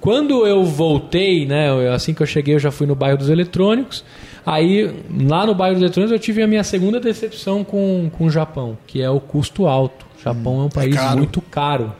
[0.01, 1.69] Quando eu voltei, né?
[1.93, 4.05] Assim que eu cheguei, eu já fui no bairro dos eletrônicos.
[4.47, 4.95] Aí,
[5.29, 8.79] lá no bairro dos eletrônicos, eu tive a minha segunda decepção com, com o Japão,
[8.87, 10.07] que é o custo alto.
[10.17, 11.17] O Japão é um país caro.
[11.19, 11.93] muito caro.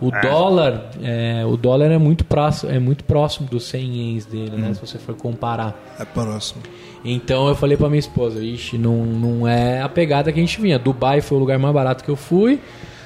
[0.00, 4.56] O dólar, é, o dólar é muito próximo, é muito próximo dos 100 ienes dele,
[4.56, 4.74] né?
[4.74, 5.80] Se você for comparar.
[6.00, 6.60] É próximo.
[7.04, 10.60] Então eu falei pra minha esposa, ixi, não, não é a pegada que a gente
[10.60, 10.78] vinha.
[10.78, 12.58] Dubai foi o lugar mais barato que eu fui.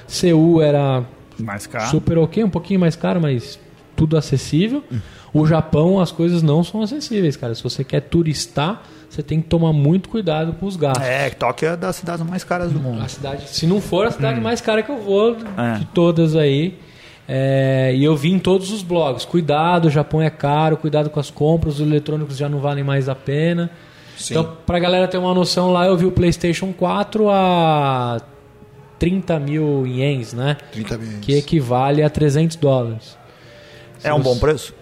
[0.07, 1.05] Seul era
[1.39, 1.91] Mais caro.
[1.91, 3.59] super ok, um pouquinho mais caro, mas
[3.95, 4.83] tudo acessível.
[5.41, 7.55] O Japão, as coisas não são acessíveis, cara.
[7.55, 11.05] Se você quer turistar, você tem que tomar muito cuidado com os gastos.
[11.07, 13.03] É, Tóquio é das cidades mais caras do mundo.
[13.03, 15.79] A cidade, se não for a cidade mais cara que eu vou É.
[15.79, 16.79] de todas aí.
[17.29, 19.25] É, e eu vi em todos os blogs.
[19.25, 23.09] Cuidado, o Japão é caro, cuidado com as compras, os eletrônicos já não valem mais
[23.09, 23.71] a pena.
[24.31, 28.21] Então, pra galera ter uma noção, lá eu vi o PlayStation 4 a
[28.99, 30.57] 30 mil ienes, né?
[30.73, 31.19] 30 mil.
[31.21, 33.19] Que equivale a 300 dólares.
[34.03, 34.73] É um bom preço?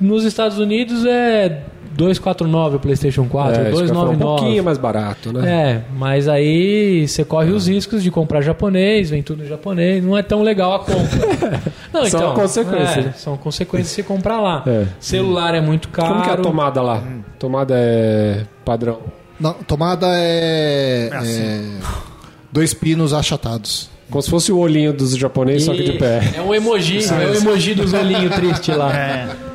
[0.00, 1.62] Nos Estados Unidos é
[1.98, 4.40] 249 o PlayStation 4, É, isso que eu ia falar, um 299.
[4.40, 5.50] pouquinho mais barato, né?
[5.50, 10.16] É, mas aí você corre os riscos de comprar japonês, vem tudo em japonês, não
[10.16, 11.60] é tão legal a compra.
[11.92, 13.14] Não, São então, consequências, é, né?
[13.16, 14.62] São consequências de você comprar lá.
[14.66, 14.84] É.
[15.00, 16.08] Celular é muito caro.
[16.10, 17.02] Como que é a tomada lá?
[17.38, 19.00] Tomada é padrão.
[19.40, 21.08] Não, tomada é.
[21.10, 21.42] É assim.
[21.42, 21.62] é,
[22.52, 23.90] dois pinos achatados.
[24.10, 26.20] Como se fosse o olhinho dos japoneses, só que de pé.
[26.36, 28.94] É um emoji, é o emoji dos olhinhos triste lá.
[28.94, 29.47] É.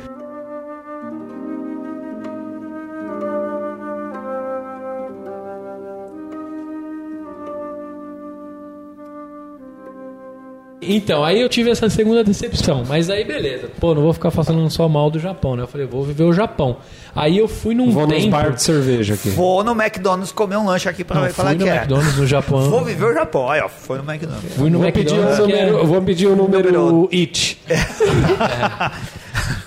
[10.88, 12.84] Então, aí eu tive essa segunda decepção.
[12.88, 13.68] Mas aí, beleza.
[13.80, 15.62] Pô, não vou ficar falando só mal do Japão, né?
[15.62, 16.76] Eu falei, vou viver o Japão.
[17.14, 18.30] Aí eu fui num Vou nos templo...
[18.30, 19.30] bar de cerveja aqui.
[19.30, 21.76] Vou no McDonald's comer um lanche aqui pra Não, falar fui no que é.
[21.76, 22.70] McDonald's no Japão.
[22.70, 23.48] Vou viver o Japão.
[23.50, 24.54] Aí, ó, foi no McDonald's.
[24.54, 25.40] Fui no Vou pedir, McDonald's.
[25.40, 27.58] um que é- número, eu vou pedir o número, Número- IT.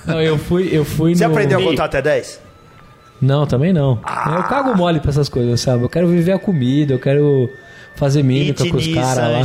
[0.05, 1.33] Não, eu fui, eu fui Você no...
[1.33, 2.41] aprendeu a contar até 10?
[3.21, 3.99] Não, também não.
[4.35, 5.83] Eu cago mole pra essas coisas, sabe?
[5.83, 7.49] Eu quero viver a comida, eu quero
[7.97, 9.43] fazer mímica com os caras lá.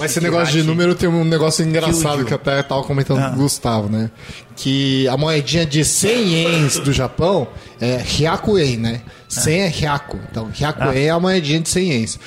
[0.00, 3.42] Mas esse negócio de número tem um negócio engraçado que até tava comentando com o
[3.42, 4.10] Gustavo, né?
[4.56, 7.46] Que a moedinha de 100 ienes do Japão
[7.80, 9.02] é Hyaku-en, né?
[9.28, 10.18] 100 é Hyaku.
[10.30, 12.18] Então, Hyaku-en é a moedinha de 100 ienes.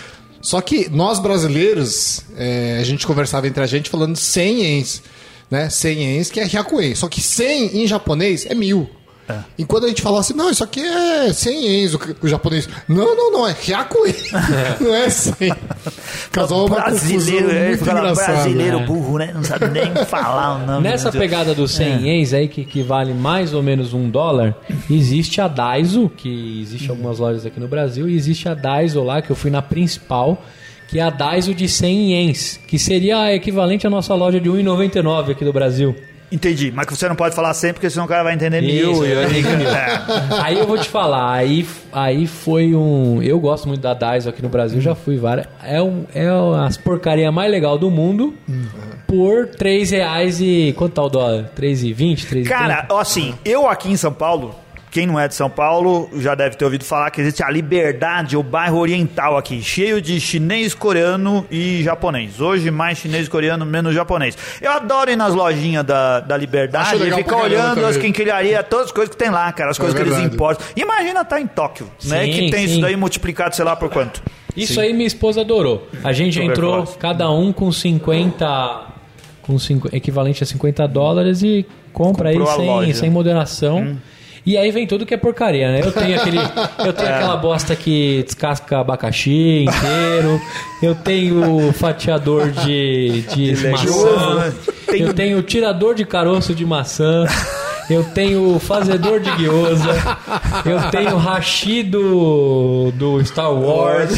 [0.42, 5.04] Só que nós brasileiros, é, a gente conversava entre a gente falando 100 ienes,
[5.50, 5.70] né?
[5.70, 6.96] 100 ienes que é Hyakuen.
[6.96, 8.90] Só que 100 em japonês é mil.
[9.58, 13.32] Enquanto a gente falava assim, não, isso aqui é 100 ienes, o, japonês, não, não,
[13.32, 14.14] não, é Hyakuen,
[14.82, 15.54] não é 100.
[16.32, 19.32] Casou uma brasileiro, confusão é, muito fala brasileiro burro, né?
[19.34, 20.84] Não sabe nem falar o nome.
[20.88, 24.56] Nessa do- pegada dos 100 ienes aí, que, que vale mais ou menos um dólar,
[24.90, 29.22] existe a Daiso, que existe algumas lojas aqui no Brasil, e existe a Daiso lá,
[29.22, 30.44] que eu fui na principal,
[30.88, 34.50] que é a Daiso de 100 ienes, que seria a equivalente à nossa loja de
[34.50, 35.96] 1,99 aqui do Brasil.
[36.32, 39.06] Entendi, mas que você não pode falar sempre, porque senão o cara vai entender mil.
[39.06, 39.20] E eu.
[39.70, 40.42] É.
[40.42, 43.22] Aí eu vou te falar, aí, aí foi um.
[43.22, 45.48] Eu gosto muito da Daiso aqui no Brasil, já fui várias.
[45.64, 46.28] É, um, é
[46.66, 48.34] as porcaria mais legal do mundo
[49.08, 50.74] por 3 reais e.
[50.78, 51.52] Quanto tá o dólar?
[51.58, 52.26] 3,20?
[52.28, 52.48] 3,30?
[52.48, 54.56] Cara, assim, eu aqui em São Paulo,
[54.92, 58.36] quem não é de São Paulo já deve ter ouvido falar que existe a Liberdade,
[58.36, 62.42] o bairro oriental aqui, cheio de chinês, coreano e japonês.
[62.42, 64.36] Hoje mais chinês, coreano, menos japonês.
[64.62, 68.92] Eu adoro ir nas lojinhas da, da Liberdade e ficar olhando as quinquilharias, todas as
[68.92, 70.66] coisas que tem lá, cara, as coisas que eles importam.
[70.76, 72.26] Imagina estar em Tóquio, né?
[72.26, 72.74] Sim, Que tem sim.
[72.74, 74.22] isso daí multiplicado, sei lá por quanto.
[74.56, 75.88] Isso aí minha esposa adorou.
[76.04, 76.98] A gente entrou, Tuberculose.
[76.98, 78.88] cada um com 50.
[79.44, 83.98] Com cinco, equivalente a 50 dólares e compra Comprou aí sem, sem moderação.
[84.46, 85.82] E aí vem tudo que é porcaria, né?
[85.84, 86.38] Eu tenho aquele.
[86.86, 90.42] Eu tenho aquela bosta que descasca abacaxi inteiro.
[90.82, 94.36] Eu tenho fatiador de, de, De maçã.
[94.36, 94.54] né?
[94.88, 97.26] Tem- Eu tenho tirador de caroço de maçã.
[97.90, 99.96] Eu tenho fazedor de gyoza.
[100.66, 104.12] Eu tenho hashi do, do Star Wars.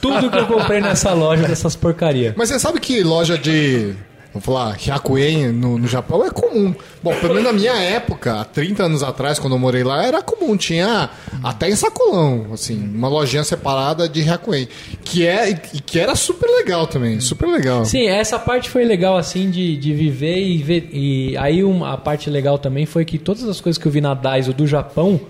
[0.00, 2.32] Tudo que eu comprei nessa loja dessas porcaria.
[2.36, 3.92] Mas você sabe que loja de.
[4.32, 6.74] Vou falar, Hyakuen no, no Japão é comum.
[7.02, 10.22] Bom, pelo menos na minha época, há 30 anos atrás, quando eu morei lá, era
[10.22, 10.56] comum.
[10.56, 11.10] Tinha
[11.42, 14.68] até em sacolão, assim, uma lojinha separada de Hyakuen.
[15.04, 17.84] Que, é, e que era super legal também, super legal.
[17.84, 20.88] Sim, essa parte foi legal, assim, de, de viver e ver.
[20.92, 24.00] E aí uma, a parte legal também foi que todas as coisas que eu vi
[24.00, 25.20] na Daiso do Japão,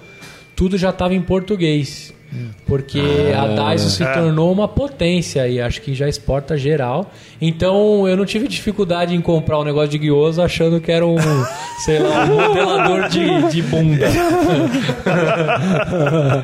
[0.54, 2.14] tudo já estava em português.
[2.66, 3.00] Porque
[3.36, 7.10] a Daiso se tornou uma potência e acho que já exporta geral.
[7.40, 11.16] Então eu não tive dificuldade em comprar um negócio de gyoza achando que era um,
[11.84, 14.06] sei lá, um modelador de, de bunda.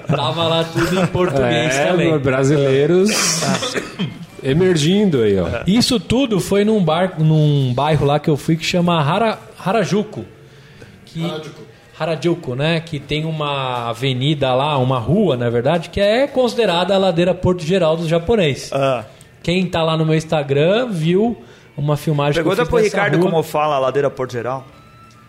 [0.07, 2.19] Tava lá tudo em português É, também.
[2.19, 3.11] brasileiros
[4.43, 5.47] emergindo aí, ó.
[5.67, 10.25] Isso tudo foi num, bar, num bairro lá que eu fui que chama Hara, Harajuku.
[11.07, 11.63] Que, Harajuku.
[12.57, 12.81] Né?
[12.81, 17.63] Que tem uma avenida lá, uma rua, na verdade, que é considerada a ladeira Porto
[17.65, 18.71] Geral dos japonês.
[18.73, 19.05] Ah.
[19.43, 21.37] Quem tá lá no meu Instagram viu
[21.77, 23.31] uma filmagem Pergunta que eu fiz pro Ricardo rua.
[23.31, 24.65] como fala a ladeira Porto Geral.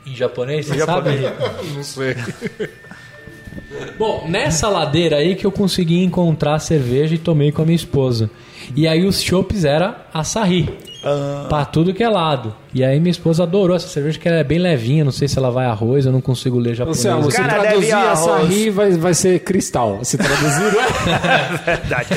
[0.05, 1.21] Em japonês, você Em japonês.
[1.21, 1.36] sabe?
[1.75, 2.15] Não sei.
[3.97, 8.29] Bom, nessa ladeira aí que eu consegui encontrar cerveja e tomei com a minha esposa.
[8.75, 10.69] E aí os chopps era açaí.
[11.03, 11.45] Ah.
[11.47, 12.53] Pra tudo que é lado.
[12.73, 15.38] E aí minha esposa adorou essa cerveja, que ela é bem levinha, não sei se
[15.38, 16.99] ela vai arroz, eu não consigo ler japonês.
[17.05, 18.19] Anselmo, se Cara, deve traduzir ir arroz.
[18.19, 19.99] açaí vai, vai ser cristal.
[20.03, 20.77] Se traduzir,
[21.17, 21.71] é?
[21.77, 22.09] Verdade.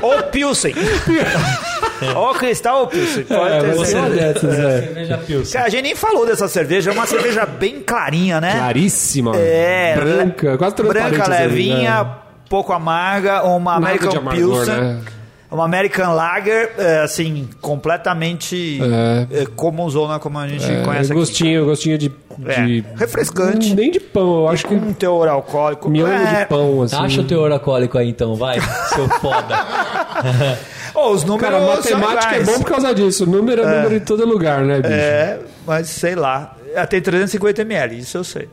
[0.00, 0.74] ou Pilsen.
[2.16, 3.24] ou Cristal ou Pilsen.
[3.24, 4.80] Pode ter você é dessas, é.
[4.80, 5.52] Cerveja Pilsen.
[5.52, 6.90] Cara, a gente nem falou dessa cerveja.
[6.90, 8.52] É uma cerveja bem clarinha, né?
[8.56, 9.36] Claríssima.
[9.36, 9.94] É.
[9.96, 11.10] Branca, quase transparente.
[11.10, 12.10] Branca, essa levinha, né?
[12.48, 13.42] pouco amarga.
[13.44, 14.74] Uma Nada American amargor, Pilsen.
[14.74, 15.00] né?
[15.50, 18.78] Uma American Lager, é, assim, completamente
[19.32, 19.42] É.
[19.42, 19.46] é.
[19.56, 22.12] comunzona, como a gente É, conhece gostinho, gostinho de,
[22.46, 23.72] É, de- refrescante.
[23.72, 24.78] Hum, Nem de pão, eu acho aqui.
[24.78, 25.90] que um teor alcoólico.
[25.90, 26.42] miolo É.
[26.42, 26.94] de pão, assim.
[26.96, 28.58] Acha o teor alcoólico aí então, vai,
[28.94, 29.66] seu foda.
[30.94, 33.26] Oh, os números Cara, matemática é bom por causa disso.
[33.26, 34.92] Número é, número em todo lugar, né, bicho?
[34.94, 36.56] É, mas sei lá.
[36.72, 38.48] Ela Tem 350 ml, isso eu sei.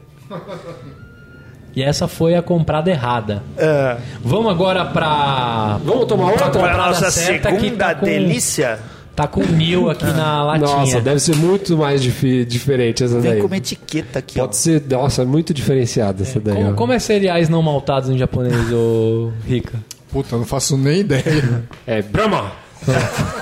[1.77, 3.43] E essa foi a comprada errada.
[3.55, 3.97] É.
[4.23, 5.77] Vamos agora pra.
[5.85, 6.49] Vamos tomar outra?
[6.49, 8.79] Para a comprada nossa certa que segunda tá com- delícia,
[9.15, 10.67] Tá com mil aqui na latinha.
[10.75, 13.41] Nossa, deve ser muito mais difi- diferente essa vem daí.
[13.41, 16.55] com uma etiqueta aqui, Pode ser, nossa, muito diferenciada essa daí.
[16.55, 16.73] Como, ó.
[16.73, 19.73] como é cereais não maltados em japonês, ô Rica?
[20.11, 21.63] Puta, eu não faço nem ideia.
[21.85, 22.51] É Brahma.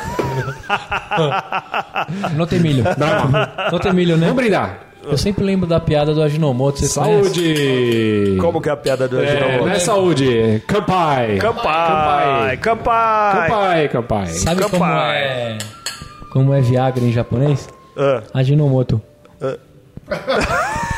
[2.36, 2.84] Não tem milho.
[3.72, 4.28] Não tem milho, né?
[4.28, 4.85] Vamos brindar.
[5.12, 6.22] Eu sempre lembro da piada do.
[6.80, 7.24] Vocês conhecem?
[7.24, 8.38] Saúde!
[8.42, 9.66] Como que é a piada do É, Ajinomoto?
[9.66, 10.64] não é saúde.
[10.68, 11.38] Campai.
[11.38, 12.58] Campai!
[12.58, 13.48] Campai!
[13.50, 14.28] Campai, campai.
[14.28, 15.18] Sabe como Campai.
[15.18, 15.58] é...
[16.32, 17.70] Como é Viagra em japonês?
[17.98, 19.02] Ah, Ajinomoto.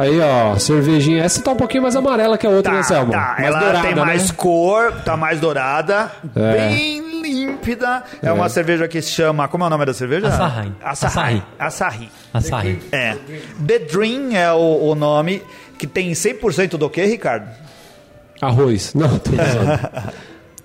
[0.00, 1.24] Aí, ó, cervejinha.
[1.24, 3.12] Essa tá um pouquinho mais amarela que a outra, né, tá, Selma?
[3.12, 3.34] tá.
[3.38, 4.34] Mais Ela dourada, tem mais né?
[4.36, 6.12] cor, tá mais dourada.
[6.36, 6.52] É.
[6.68, 7.58] Bem limpa.
[7.68, 9.48] Intrépida é, uma cerveja que se chama.
[9.48, 10.28] Como é o nome da cerveja?
[10.28, 10.72] Asahi.
[10.82, 11.42] Asahi.
[11.58, 12.10] Asahi.
[12.32, 12.82] Açaí.
[12.92, 13.16] É.
[13.66, 15.42] The Dream é o, o nome
[15.78, 17.48] que tem 100% do que, Ricardo?
[18.40, 18.94] Arroz.
[18.94, 20.04] Não, tô usando.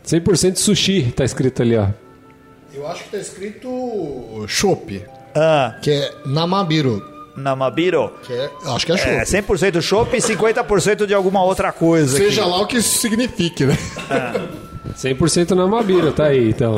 [0.06, 1.88] 100% sushi, tá escrito ali, ó.
[2.74, 5.04] Eu acho que tá escrito chopp,
[5.36, 7.12] Ah, que é Namabiro.
[7.36, 8.12] Namabiro.
[8.24, 9.10] Que é, acho que é chopp.
[9.10, 12.15] É, 100% chopp e 50% de alguma outra coisa.
[12.17, 12.26] aqui.
[12.26, 13.78] Seja lá o que isso signifique, né?
[14.98, 16.76] 100% na Mabira, tá aí, então.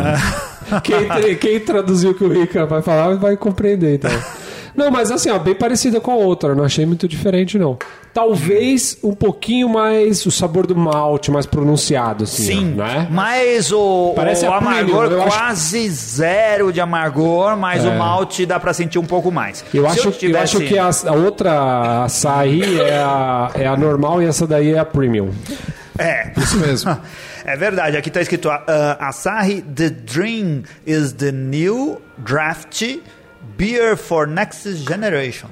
[0.84, 4.12] quem, tra- quem traduziu o que o Rica vai falar vai compreender, então.
[4.76, 7.78] Não, mas assim, ó, bem parecida com a outra, não achei muito diferente, não.
[8.14, 13.08] Talvez um pouquinho mais o sabor do malte mais pronunciado, assim, Sim, né?
[13.12, 17.90] mas o, Parece o premium, amargor eu acho- quase zero de amargor, mas É.
[17.90, 19.64] o malte dá pra sentir um pouco mais.
[19.74, 24.22] Eu acho, eu tivesse- acho que a, a outra açaí é a, é a normal
[24.22, 25.30] e essa daí é a premium.
[26.00, 26.32] É.
[26.38, 26.98] Isso mesmo.
[27.48, 28.52] É verdade, aqui tá escrito uh,
[29.00, 32.82] Asahi The Dream is the new draft
[33.58, 35.48] beer for next generation.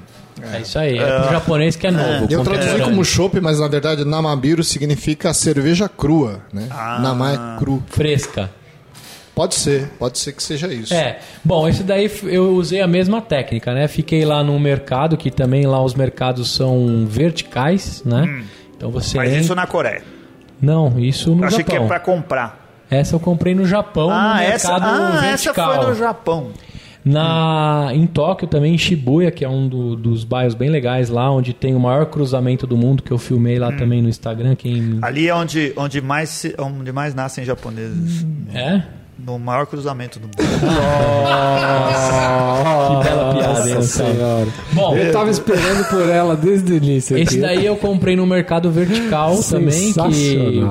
[0.52, 0.98] É isso aí.
[0.98, 2.26] É pro japonês que é novo.
[2.28, 6.66] Eu traduzi como chopp, mas na verdade Namabiro significa cerveja crua, né?
[6.70, 7.82] Nama é cru.
[7.86, 8.50] Fresca.
[9.34, 10.94] Pode ser, pode ser que seja isso.
[10.94, 13.88] É, bom, esse daí eu usei a mesma técnica, né?
[13.88, 18.44] Fiquei lá no mercado, que também lá os mercados são verticais, né?
[18.76, 19.20] Então você Hum.
[19.22, 20.02] Mas entra- isso na Coreia.
[20.62, 21.76] Não, isso no Achei Japão.
[21.78, 22.64] que é pra comprar.
[22.90, 25.74] Essa eu comprei no Japão, Ah, no essa, mercado ah essa vertical.
[25.82, 26.50] foi no Japão.
[27.04, 31.30] Na, em Tóquio também, em Shibuya, que é um do- dos bairros bem legais lá,
[31.30, 33.60] onde tem o maior cruzamento do mundo, que eu filmei Hum.
[33.60, 34.54] lá também no Instagram.
[34.54, 34.98] Quem...
[35.02, 38.24] Ali é onde, onde, mais, onde mais nascem japoneses.
[38.54, 38.82] É?
[39.18, 40.34] No maior cruzamento do mundo.
[42.84, 44.46] Que bela piada, hein, Nossa senhora.
[44.72, 47.16] Bom, Eu tava esperando por ela desde o início.
[47.16, 47.40] Esse aqui.
[47.40, 50.64] daí eu comprei no mercado vertical também, que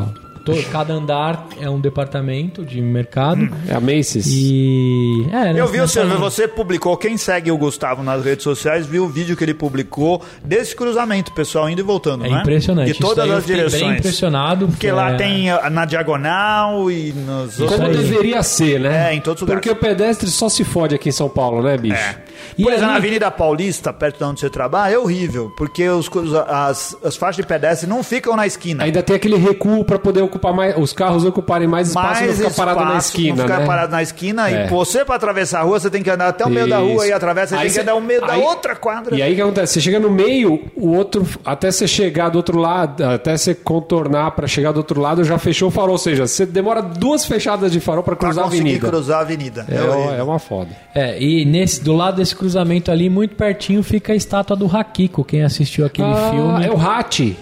[0.45, 0.63] Sensacional.
[0.65, 3.49] to- cada andar é um departamento de mercado.
[3.67, 4.25] É a Macy's.
[4.27, 5.27] E.
[5.31, 9.07] É, Eu vi, você, você publicou, quem segue o Gustavo nas redes sociais, viu o
[9.09, 12.41] vídeo que ele publicou desse cruzamento, pessoal, indo e voltando, É né?
[12.41, 12.93] impressionante.
[12.93, 13.99] De todas as fiquei Bem direções.
[13.99, 14.67] impressionado.
[14.67, 17.79] Porque lá é, tem ah, na diagonal e nos outros.
[17.79, 19.11] Como deveria ser, né?
[19.11, 19.61] É, em todos os lugares.
[19.65, 21.95] Porque o pedestre só se fode aqui em São Paulo, né, bicho?
[21.95, 22.17] É.
[22.57, 25.87] E Por exemplo, ali- na Avenida Paulista, perto de onde você trabalha, é horrível, porque
[25.89, 26.09] os,
[26.47, 28.83] as, as faixas de pedestre não ficam na esquina.
[28.83, 32.33] Ainda tem aquele recuo pra poder ocupar mais, os carros ocuparem mais espaço e não
[32.35, 33.65] ficar parado na espaço, esquina, não ficar né?
[33.65, 34.49] parado na esquina.
[34.49, 34.65] É.
[34.65, 36.95] E você, pra atravessar a rua, você tem que andar até o meio da rua
[37.03, 37.05] Isso.
[37.07, 39.15] e atravessa, você Aí tem que cê- andar o meio da aí- outra quadra.
[39.15, 39.73] E aí o que acontece?
[39.73, 44.31] Você chega no meio, o outro, até você chegar do outro lado, até você contornar
[44.31, 45.91] pra chegar do outro lado, já fechou o farol.
[45.93, 48.87] Ou seja, você demora duas fechadas de farol pra cruzar a avenida.
[48.87, 49.65] cruzar a avenida.
[49.69, 50.13] É, horrível.
[50.15, 50.69] é uma foda.
[50.95, 55.23] É, e nesse, do lado desse cruzamento ali, muito pertinho, fica a estátua do Hakiko.
[55.23, 56.65] Quem assistiu aquele Ah, filme.
[56.65, 57.37] É o Hati.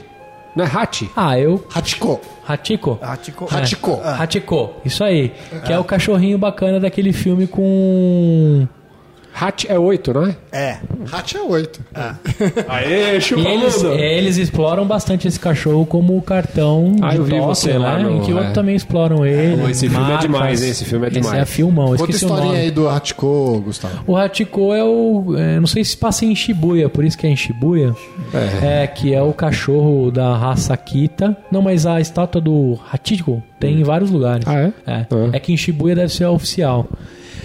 [0.55, 1.09] Não é Hati?
[1.15, 1.65] Ah, eu.
[1.73, 2.19] Hachiko.
[2.47, 2.99] Hachiko?
[3.01, 3.47] Hachiko.
[3.49, 4.01] Hachiko.
[4.03, 5.31] Hachiko, isso aí.
[5.65, 8.67] Que é o cachorrinho bacana daquele filme com.
[9.33, 10.35] Hati é oito, não é?
[10.51, 10.77] É.
[11.11, 11.79] Hachi é 8.
[12.67, 17.23] Aê, E chupa eles, eles exploram bastante esse cachorro como o cartão Ah, de eu
[17.23, 18.03] vi Tóquio, você lá né?
[18.03, 18.51] no- Em que outro é.
[18.53, 19.61] também exploram ele.
[19.61, 20.69] Pô, esse filme é demais, hein?
[20.69, 21.41] Esse filme é Esse demais.
[21.41, 22.59] é filmão, Conta a esqueci o historinha nome.
[22.65, 24.03] aí do Hachiko, Gustavo.
[24.05, 25.35] O Hachiko é o.
[25.37, 27.95] é, não sei se passa em Shibuya, por isso que é em Shibuya.
[28.61, 28.85] É.
[28.87, 31.35] que é o cachorro da raça Kita.
[31.51, 34.45] Não, mas a estátua do Hachiko tem em vários lugares.
[34.47, 34.73] Ah, é?
[34.85, 35.05] É.
[35.09, 35.29] Ah.
[35.33, 36.87] É que em Shibuya deve ser a oficial.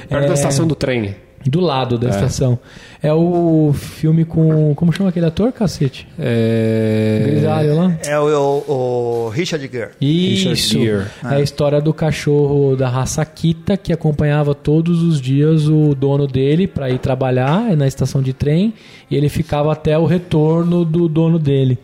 [0.08, 1.14] Perto É, da estação do trem.
[1.48, 2.58] Do lado da estação.
[3.02, 4.74] É o filme com.
[4.74, 6.08] Como chama aquele ator, cacete?
[6.18, 7.24] É...
[7.26, 7.98] Grisalho lá?
[8.04, 9.90] É o, o, o Richard Gere.
[10.00, 10.48] Isso.
[10.48, 11.04] Richard Gere.
[11.24, 16.26] É a história do cachorro da raça Kita que acompanhava todos os dias o dono
[16.26, 18.74] dele para ir trabalhar na estação de trem
[19.10, 21.78] e ele ficava até o retorno do dono dele.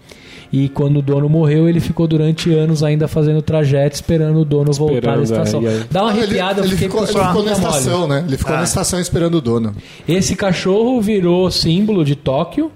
[0.52, 4.44] E quando o dono morreu, ele ficou durante anos ainda fazendo o trajeto esperando o
[4.44, 5.60] dono voltar Esperando, na estação.
[5.60, 5.84] é, e aí?
[5.90, 7.50] Dá uma Ah, ele, arrepiada, ele fiquei ficou, ele ficou na mole.
[7.52, 8.24] estação, né?
[8.28, 8.58] Ele ficou Ah.
[8.58, 9.74] na estação esperando o dono.
[10.06, 12.70] Esse cachorro virou símbolo de Tóquio.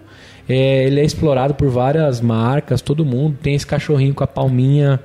[0.48, 3.36] É, ele é explorado por várias marcas, todo mundo.
[3.42, 4.98] Tem esse cachorrinho com a palminha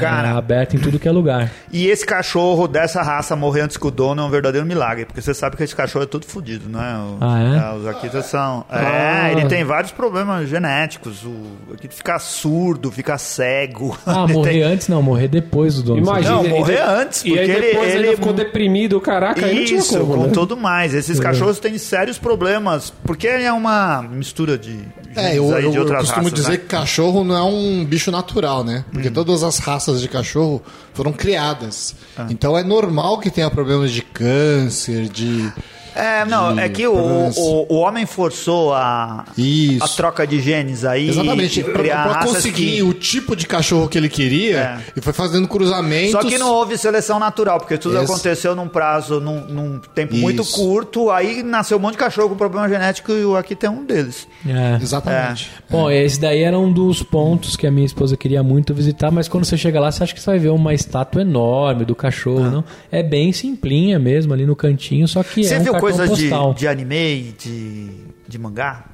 [0.00, 0.28] Cara.
[0.28, 1.50] é, aberta em tudo que é lugar.
[1.72, 5.20] E esse cachorro dessa raça morrer antes que o dono é um verdadeiro milagre, porque
[5.20, 6.96] você sabe que esse cachorro é todo fodido, né?
[6.98, 7.76] O- Ah, é?
[7.78, 8.64] Os Akitas são.
[8.68, 9.28] Ah.
[9.28, 11.24] É, ele tem vários problemas genéticos.
[11.24, 13.96] O Akita fica surdo, fica cego.
[14.06, 15.98] Ah, Ele morrer tem- antes não, morrer depois do dono.
[16.02, 16.34] Imagina.
[16.36, 19.54] Não, morrer de- antes, E aí porque ele- depois ele, ele- ficou deprimido, caraca, aí
[19.56, 20.32] não tinha Isso, como, com né?
[20.32, 20.94] tudo mais.
[20.94, 24.78] Esses cachorros têm sérios problemas, porque é uma mistura de
[25.16, 26.56] É, eu, aí eu- de eu costumo raças, dizer né?
[26.58, 28.84] que cachorro não é um bicho natural, né?
[28.92, 29.12] Porque Hum.
[29.12, 31.94] todas as raças de cachorro foram criadas.
[32.16, 32.26] Ah.
[32.28, 35.52] Então é normal que tenha problemas de câncer, de.
[35.94, 39.82] É, não, é que o, o, o homem forçou a, Isso.
[39.84, 41.08] a troca de genes aí.
[41.08, 44.78] Exatamente, pra, pra conseguir que- o tipo de cachorro que ele queria, É.
[44.96, 46.12] e foi fazendo cruzamentos.
[46.12, 50.14] Só que não houve seleção natural, porque tudo Esse- aconteceu num prazo, num, num tempo
[50.16, 50.54] muito Isso.
[50.56, 51.10] curto.
[51.10, 54.26] Aí nasceu um monte de cachorro com problema genético e o aqui tem um deles.
[54.46, 54.78] É.
[54.82, 55.50] Exatamente.
[55.68, 59.28] Bom, esse daí era um dos pontos que a minha esposa queria muito visitar, mas
[59.28, 62.50] quando você chega lá, você acha que você vai ver uma estátua enorme do cachorro,
[62.50, 62.64] não?
[62.90, 66.16] É bem simplinha mesmo, ali no cantinho, só que Você é um viu cartão coisas
[66.18, 66.54] de, postal.
[66.54, 67.90] de anime e de,
[68.28, 68.84] de mangá?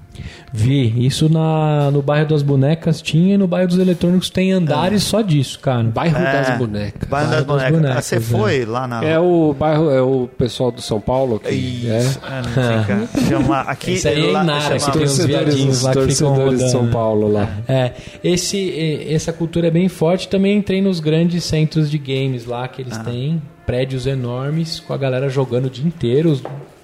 [0.51, 5.03] Vi, isso na, no bairro das bonecas tinha e no bairro dos eletrônicos tem andares
[5.03, 5.83] só disso, cara.
[5.83, 6.33] Bairro É.
[6.33, 7.07] das bonecas.
[7.07, 7.77] Bairro das Bairro das bonecas.
[7.81, 8.21] bonecas, Ah, Você é.
[8.21, 9.05] foi lá na.
[9.05, 11.91] É o bairro, é o pessoal do São Paulo que Isso.
[11.91, 11.99] é.
[11.99, 13.29] É, não fica.
[13.29, 15.93] Chama, aqui, Isso aí é lá, Inara, chama- que tem uns Torcedores, viadinhos os lá
[15.93, 16.93] que ficam torcedores de São rodando.
[16.95, 17.51] Paulo lá.
[17.69, 17.93] É,
[18.25, 20.29] esse, essa cultura é bem forte.
[20.29, 24.97] Também entrei nos grandes centros de games lá que eles têm, prédios enormes com a
[24.97, 26.41] galera jogando o dia inteiro,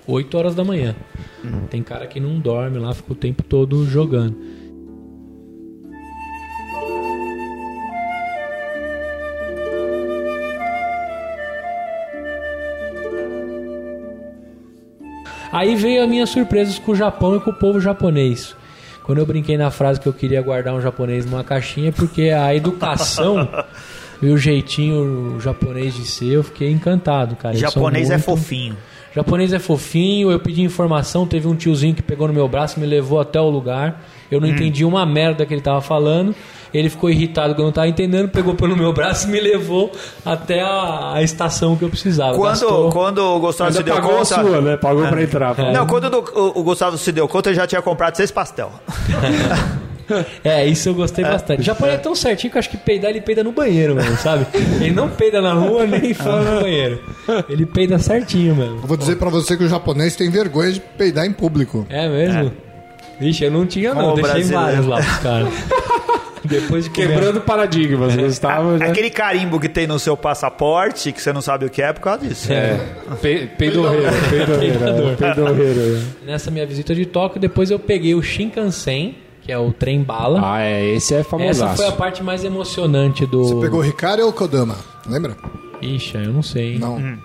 [0.06, 0.94] 8 horas da manhã.
[1.70, 4.36] Tem cara que não dorme lá, fica o tempo todo jogando.
[15.52, 18.56] Aí veio a minha surpresa com o Japão e com o povo japonês.
[19.04, 22.30] Quando eu brinquei na frase que eu queria guardar um japonês numa caixinha, é porque
[22.30, 23.48] a educação
[24.22, 27.54] e o jeitinho japonês de ser, eu fiquei encantado, cara.
[27.56, 28.24] Japonês é muito-
[29.12, 29.24] fofinho.
[29.24, 32.86] Japonês é fofinho, eu pedi informação, teve um tiozinho que pegou no meu braço, me
[32.86, 34.02] levou até o lugar.
[34.30, 34.42] Eu Hum.
[34.42, 36.34] não entendi uma merda que ele tava falando.
[36.72, 39.92] Ele ficou irritado que eu não tava entendendo, pegou pelo meu braço e me levou
[40.24, 42.34] até a, a estação que eu precisava.
[42.34, 44.40] Quando, Gastou- quando o Gustavo se Ainda deu pagou conta.
[44.40, 44.76] a sua, né?
[44.78, 45.54] Pagou pra entrar.
[45.70, 48.72] Não, quando o, o- o Gustavo se deu conta, ele já tinha comprado seis pastel.
[50.44, 51.60] É, isso eu gostei bastante.
[51.60, 54.16] O japonês é tão certinho que eu acho que peidar ele peida no banheiro mesmo,
[54.16, 54.46] sabe?
[54.80, 57.00] Ele não peida na rua nem fora no banheiro.
[57.48, 58.76] Ele peida certinho mesmo.
[58.76, 61.86] Eu vou dizer pra você que o japonês tem vergonha de peidar em público.
[61.88, 62.52] É mesmo?
[63.20, 64.64] Vixe, eu não tinha não, Como deixei brasileiro.
[64.64, 65.48] vários lá pros caras.
[66.44, 68.86] Depois de comer- Quebrando paradigmas, Gustavo já.
[68.86, 72.00] Aquele carimbo que tem no seu passaporte, que você não sabe o que é, por
[72.00, 72.52] causa disso.
[72.52, 72.80] É,
[73.20, 75.12] pe- peidorreiro, peidorreiro, Peidador.
[75.12, 76.02] é, peidorreiro.
[76.26, 80.40] Nessa minha visita de Tóquio, depois eu peguei o Shinkansen, que é o trem bala.
[80.42, 81.76] Ah, é, esse é Essa famosaço.
[81.76, 83.44] foi a parte mais emocionante do.
[83.44, 84.76] Você pegou o Hikari ou o Kodama?
[85.08, 85.36] Lembra?
[85.80, 86.78] Ixi, eu não sei.
[86.78, 87.18] Não.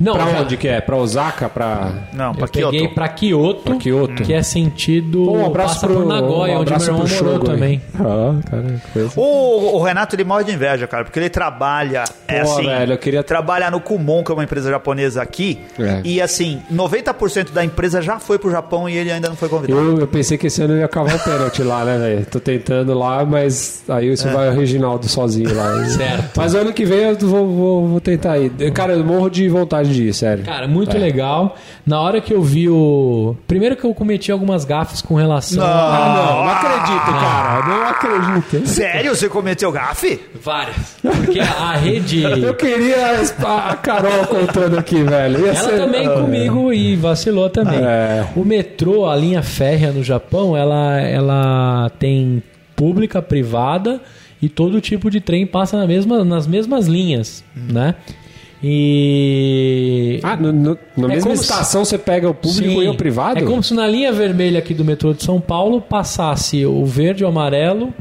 [0.00, 0.80] Não, Pra já- onde que é?
[0.80, 1.48] Pra Osaka?
[1.48, 1.92] Pra...
[2.12, 2.94] Não, Eu pra peguei Kyoto.
[2.94, 4.22] pra Kyoto, Pra Kyoto.
[4.22, 5.24] que é sentido.
[5.26, 7.82] Pô, um abraço passa pro por Nagoya, um onde meu abraço irmão pro morou também.
[7.98, 9.10] Ah, cara, que coisa.
[9.16, 12.04] O, o Renato ele morre de inveja, cara, porque ele trabalha.
[12.26, 15.58] é Pô, assim, velho, eu queria- Trabalha no Kumon, que é uma empresa japonesa aqui.
[15.78, 16.00] É.
[16.04, 19.80] E assim, 90% da empresa já foi pro Japão e ele ainda não foi convidado.
[19.80, 22.26] Eu, eu pensei que esse ano eu ia cavar o pênalti lá, né, velho?
[22.26, 25.84] Tô tentando lá, mas aí você vai o Reginaldo sozinho lá.
[25.86, 26.30] Certo.
[26.36, 28.50] Mas ano que vem eu vou, vou, vou tentar ir.
[28.72, 30.44] Cara, eu morro de vontade de ir, sério.
[30.44, 31.00] Cara, muito É.
[31.00, 31.56] legal.
[31.86, 33.36] Na hora que eu vi o.
[33.46, 35.66] Primeiro que eu cometi algumas gafes com relação Não.
[35.66, 35.96] a.
[35.96, 37.66] Ah, não, não acredito, cara.
[37.68, 38.66] Não acredito.
[38.66, 39.14] Sério?
[39.16, 40.20] Você cometeu gafe?
[40.42, 40.96] Várias.
[41.02, 42.22] Porque a rede.
[42.22, 45.40] Eu queria a Carol contando aqui, velho.
[45.46, 47.78] Ia Ela ser- também comigo e vacilou também.
[47.80, 48.26] É.
[48.36, 52.42] O metrô, a linha férrea no Japão, ela, ela tem
[52.76, 54.00] pública, privada
[54.40, 57.94] e todo tipo de trem passa na mesma, nas mesmas linhas, né?
[58.62, 62.84] E Ah, no, no- na É mesma como se- estação você pega o público Sim.
[62.84, 63.38] e o privado?
[63.38, 67.24] É como se na linha vermelha aqui do metrô de São Paulo passasse o verde,
[67.24, 67.92] o amarelo,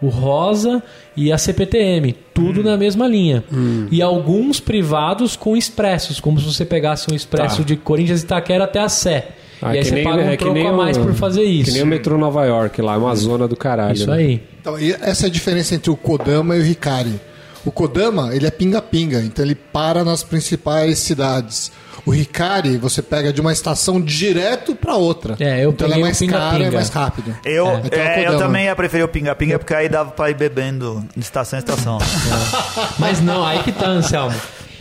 [0.00, 0.82] o rosa
[1.16, 3.44] e a CPTM, tudo na mesma linha.
[3.90, 7.62] E alguns privados com expressos, como se você pegasse um expresso Tá.
[7.64, 9.28] de Corinthians e Itaquera até a Sé.
[9.62, 11.42] Ah, e aí você nem- paga um é que troco nem a mais por fazer
[11.44, 11.64] isso.
[11.70, 13.94] Que nem o metrô Nova York lá, é uma zona do caralho.
[13.94, 14.16] Isso né?
[14.16, 14.40] aí.
[14.60, 17.18] Então, e essa é a diferença entre o Kodama e o Hikari.
[17.66, 21.70] O Kodama, ele é pinga-pinga, então ele para nas principais cidades.
[22.06, 25.34] O Hikari, você pega de uma estação direto para outra.
[25.40, 26.68] É, eu então ele é o mais caro pinga-pinga.
[26.68, 27.36] e mais rápido.
[27.44, 30.30] Eu, Então é o é, eu também ia preferir o pinga-pinga, porque aí dava pra
[30.30, 31.98] ir bebendo de estação em estação.
[32.98, 34.36] Mas não, aí que tá, Anselmo.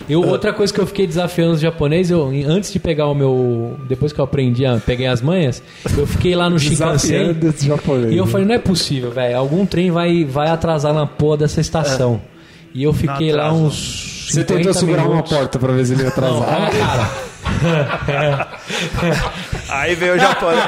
[0.07, 3.75] Eu, outra coisa que eu fiquei desafiando os japoneses, eu, antes de pegar o meu.
[3.87, 5.63] Depois que eu aprendi, a- peguei as manhas,
[5.97, 7.35] eu fiquei lá no Shinkansen.
[8.13, 9.35] E eu falei, não é possível, velho.
[9.35, 12.21] Algum trem vai, vai atrasar na porra dessa estação.
[12.75, 14.25] E eu fiquei Não lá uns.
[14.27, 15.31] Você 50 tentou segurar uma minutos.
[15.37, 16.67] porta pra ver se ele ia Não, atrasar.
[16.67, 18.47] é, cara.
[19.69, 20.63] Aí veio o japonês.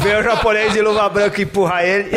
[0.00, 2.10] veio o japonês de luva branca empurrar ele.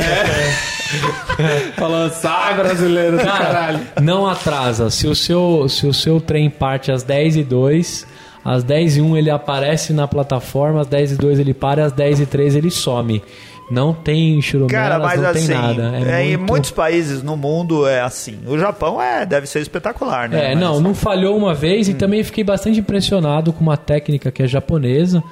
[1.77, 3.79] Falando, sai brasileiro do Cara, caralho.
[4.01, 4.89] não atrasa.
[4.89, 8.05] Se o, seu, se o seu trem parte às 10 e 02
[8.45, 11.91] Às 10 e 1 ele aparece na plataforma, às 10 e 2 ele para, às
[11.91, 13.23] 10 e 3 ele some.
[13.71, 15.97] Não tem churumelas, não assim, tem nada.
[15.97, 18.37] é, É em muito- muitos países no mundo é assim.
[18.45, 20.51] O Japão é, deve ser espetacular, né?
[20.51, 24.31] É, Mas- não, não falhou uma vez e também fiquei bastante impressionado com uma técnica
[24.31, 25.23] que é japonesa.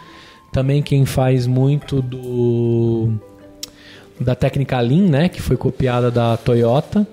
[0.51, 3.11] Também quem faz muito do
[4.19, 7.05] da técnica Lean, né, que foi copiada da Toyota.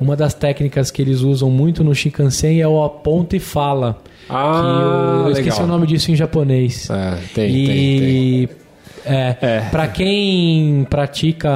[0.00, 3.98] Uma das técnicas que eles usam muito no Shinkansen é o aponta e fala.
[4.28, 6.88] Ah, que eu, eu esqueci o nome disso em japonês.
[6.88, 8.60] É, tem, e tem, tem.
[9.04, 9.60] É, É.
[9.70, 11.50] para quem pratica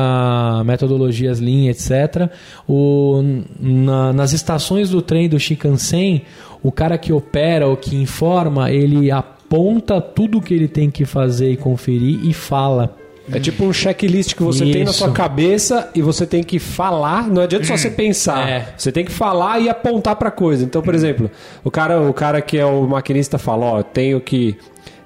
[0.65, 2.31] metodologias Lean, etc,
[2.69, 3.23] o,
[3.61, 6.23] na- nas estações do trem do Shinkansen,
[6.63, 11.53] o cara que opera ou que informa, ele aponta tudo que ele tem que fazer
[11.53, 12.97] e conferir e fala.
[13.33, 14.99] É tipo um checklist que você tem na Isso.
[14.99, 17.29] sua cabeça e você tem que falar.
[17.29, 18.49] Não adianta só você pensar.
[18.49, 18.75] É.
[18.77, 20.65] Você tem que falar e apontar pra coisa.
[20.65, 21.31] Então, por exemplo,
[21.63, 24.59] o cara, o cara que é o maquinista fala, ó, tenho que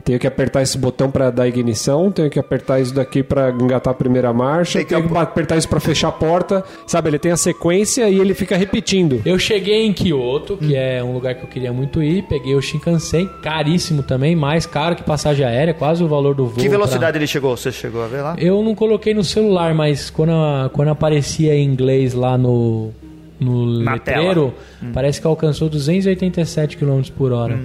[0.08, 3.90] tenho que apertar esse botão pra dar ignição, tenho que apertar isso daqui pra engatar
[3.92, 6.64] a primeira marcha, Tem que tenho que ap- apertar isso pra fechar a porta.
[6.86, 9.20] Sabe, ele tem a sequência e ele fica repetindo.
[9.26, 12.62] Eu cheguei em Kyoto, que é um lugar que eu queria muito ir, peguei o
[12.62, 16.54] Shinkansen, caríssimo também, mais caro que passagem aérea, quase o valor do voo.
[16.54, 17.54] Que pra- velocidade ele chegou?
[17.54, 18.34] Você chegou a ver lá?
[18.38, 20.32] Eu não coloquei no celular, mas quando,
[20.72, 22.92] quando aparecia em inglês lá no,
[23.38, 24.90] no Na letreiro, Hum.
[24.94, 27.58] parece que alcançou 287 km por hora.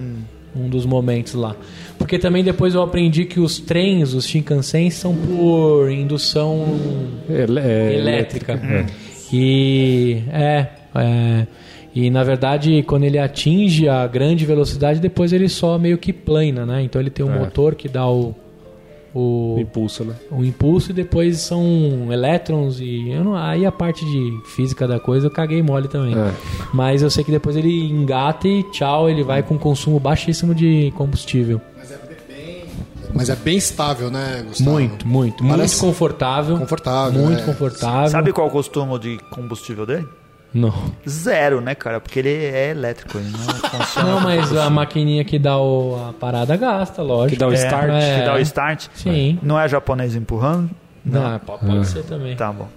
[0.55, 1.55] Um dos momentos lá.
[1.97, 6.65] Porque também depois eu aprendi que os trens, os Shinkansen, são por indução
[7.29, 8.59] Ele- é, elétrica.
[9.31, 11.47] E é, é,
[11.95, 16.65] e na verdade quando ele atinge a grande velocidade, depois ele só meio que plana,
[16.65, 16.83] né?
[16.83, 17.39] Então ele tem um É.
[17.39, 18.35] motor que dá o
[19.14, 20.16] o, O impulso, né?
[20.32, 21.64] o impulso e depois são
[22.11, 26.16] elétrons e eu não, aí a parte de física da coisa eu caguei mole também.
[26.18, 26.34] É.
[26.74, 30.91] Mas eu sei que depois ele engata e tchau, ele vai com consumo baixíssimo de
[30.97, 31.61] combustível.
[33.16, 34.72] Mas é bem estável, né, Gustavo?
[34.72, 36.57] Muito, muito, Parece muito confortável.
[36.57, 37.45] confortável, Muito é.
[37.45, 38.09] confortável.
[38.09, 40.07] Sabe qual é o costume de combustível dele?
[40.53, 40.73] Não.
[41.07, 41.99] Zero, né, cara?
[41.99, 43.39] Porque ele é elétrico, ele não
[43.69, 44.09] funciona.
[44.11, 47.31] Não, mas a maquininha que dá o, a parada gasta, lógico.
[47.31, 47.89] Que dá o É, start.
[47.89, 48.19] É.
[48.19, 48.87] Que dá o start?
[48.93, 49.39] Sim.
[49.41, 50.69] Não é japonês empurrando?
[51.05, 52.33] Não, pode, pode ser também.
[52.33, 52.67] Tá bom.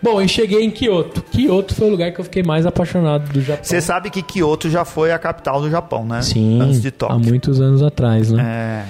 [0.00, 1.20] Bom, e cheguei em Kyoto.
[1.22, 3.64] Kyoto foi o lugar que eu fiquei mais apaixonado do Japão.
[3.64, 6.22] Você sabe que Kyoto já foi a capital do Japão, né?
[6.22, 7.18] Sim, Antes de há Tóquio.
[7.18, 8.40] muitos anos atrás, né?
[8.40, 8.84] É,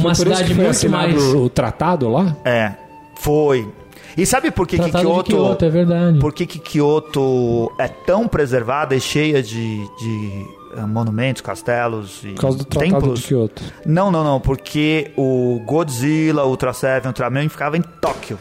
[0.00, 1.22] Uma Foi por isso cidade que foi muito mais...
[1.34, 2.36] o tratado lá?
[2.44, 2.72] é,
[3.16, 3.68] foi.
[4.16, 5.24] E sabe por que, que Kyoto...
[5.24, 6.18] Kyoto, é verdade.
[6.18, 10.46] Por que, que Kyoto é tão preservada e cheia de, de
[10.76, 13.20] eh, monumentos, castelos e Por causa do tratado templos?
[13.20, 13.62] de Kyoto.
[13.84, 18.38] Não, não, não, porque o Godzilla, Ultra Seven, Ultraman ficava em Tóquio.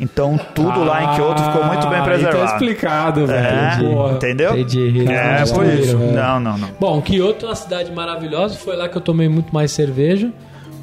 [0.00, 2.38] Então tudo lá em Kyoto ficou muito bem Ah, preservado.
[2.38, 3.46] Então explicado, velho.
[3.46, 4.12] É, Porra.
[4.14, 4.58] entendeu?
[4.58, 5.04] Entendi.
[5.12, 5.76] É, por isso.
[5.76, 6.12] destruíram, é.
[6.12, 6.68] Não, não, não.
[6.80, 8.56] Bom, Kyoto é uma cidade maravilhosa.
[8.56, 10.32] Foi lá que eu tomei muito mais cerveja.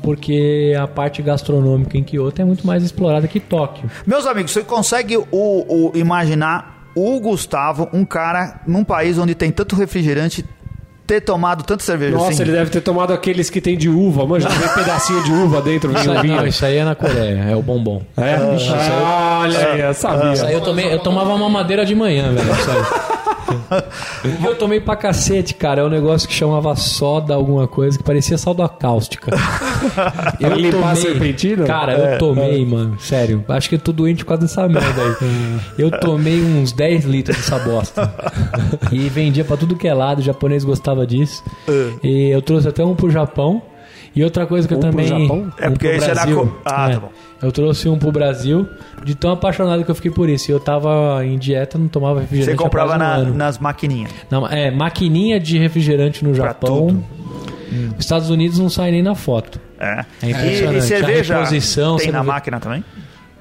[0.01, 3.89] Porque a parte gastronômica em Kyoto é muito mais explorada que Tóquio.
[4.05, 9.51] Meus amigos, você consegue o, o- imaginar o Gustavo, um cara num país onde tem
[9.51, 10.43] tanto refrigerante,
[11.05, 12.41] ter tomado tanta cerveja Nossa, assim?
[12.43, 14.25] ele deve ter tomado aqueles que tem de uva.
[14.27, 17.45] Manja, tem pedacinho de uva dentro, Isso vinho, aí, não, isso aí é na Coreia,
[17.49, 18.01] é o bombom.
[18.17, 18.35] É?
[18.37, 20.33] Olha aí, eu sabia.
[20.33, 22.51] Isso aí eu, tomei, eu tomava uma madeira de manhã, velho.
[22.51, 22.77] Isso aí.
[22.79, 22.83] O
[23.18, 23.18] que
[24.43, 28.37] eu tomei pra cacete, cara, é um negócio que chamava soda alguma coisa, que parecia
[28.37, 29.31] soda cáustica.
[30.39, 31.65] Pra limpar serpentina?
[31.65, 33.43] Cara, eu tomei, mano, sério.
[33.47, 35.59] Acho que eu tô doente por causa dessa merda aí.
[35.77, 38.13] Eu tomei uns 10 litros dessa bosta.
[38.91, 41.43] E vendia pra tudo que é lado, o japonês gostava disso.
[42.03, 43.61] E eu trouxe até um pro Japão.
[44.15, 45.07] E outra coisa que eu Um pro também.
[45.07, 45.53] Japão?
[45.59, 46.37] É um porque esse é Brasil.
[46.47, 46.93] co- Ah, É.
[46.93, 47.11] tá bom.
[47.41, 48.67] Eu trouxe um pro Brasil,
[49.03, 50.51] de tão apaixonado que eu fiquei por isso.
[50.51, 52.57] E eu tava em dieta, não tomava refrigerante.
[52.57, 54.11] Você comprava um na- nas maquininhas.
[54.29, 56.87] Não, é, maquininha de refrigerante no Pra Japão.
[56.87, 57.05] tudo.
[57.97, 59.59] Os Estados Unidos não sai nem na foto.
[59.79, 60.03] É.
[60.23, 60.77] É e, impressionante.
[60.77, 62.83] e cerveja A reposição, tem você na vê- máquina também?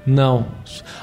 [0.09, 0.45] Não.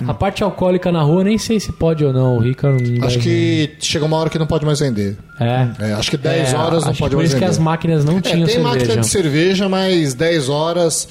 [0.06, 2.36] A parte alcoólica na rua, nem sei se pode ou não.
[2.36, 5.16] O Rica não Acho que chega uma hora que não pode mais vender.
[5.40, 5.68] É.
[5.88, 7.46] É, acho que 10 É, horas não pode por mais isso vender.
[7.46, 9.00] que as máquinas não É, tinham tem máquina cerveja.
[9.00, 11.08] de cerveja, mas 10 horas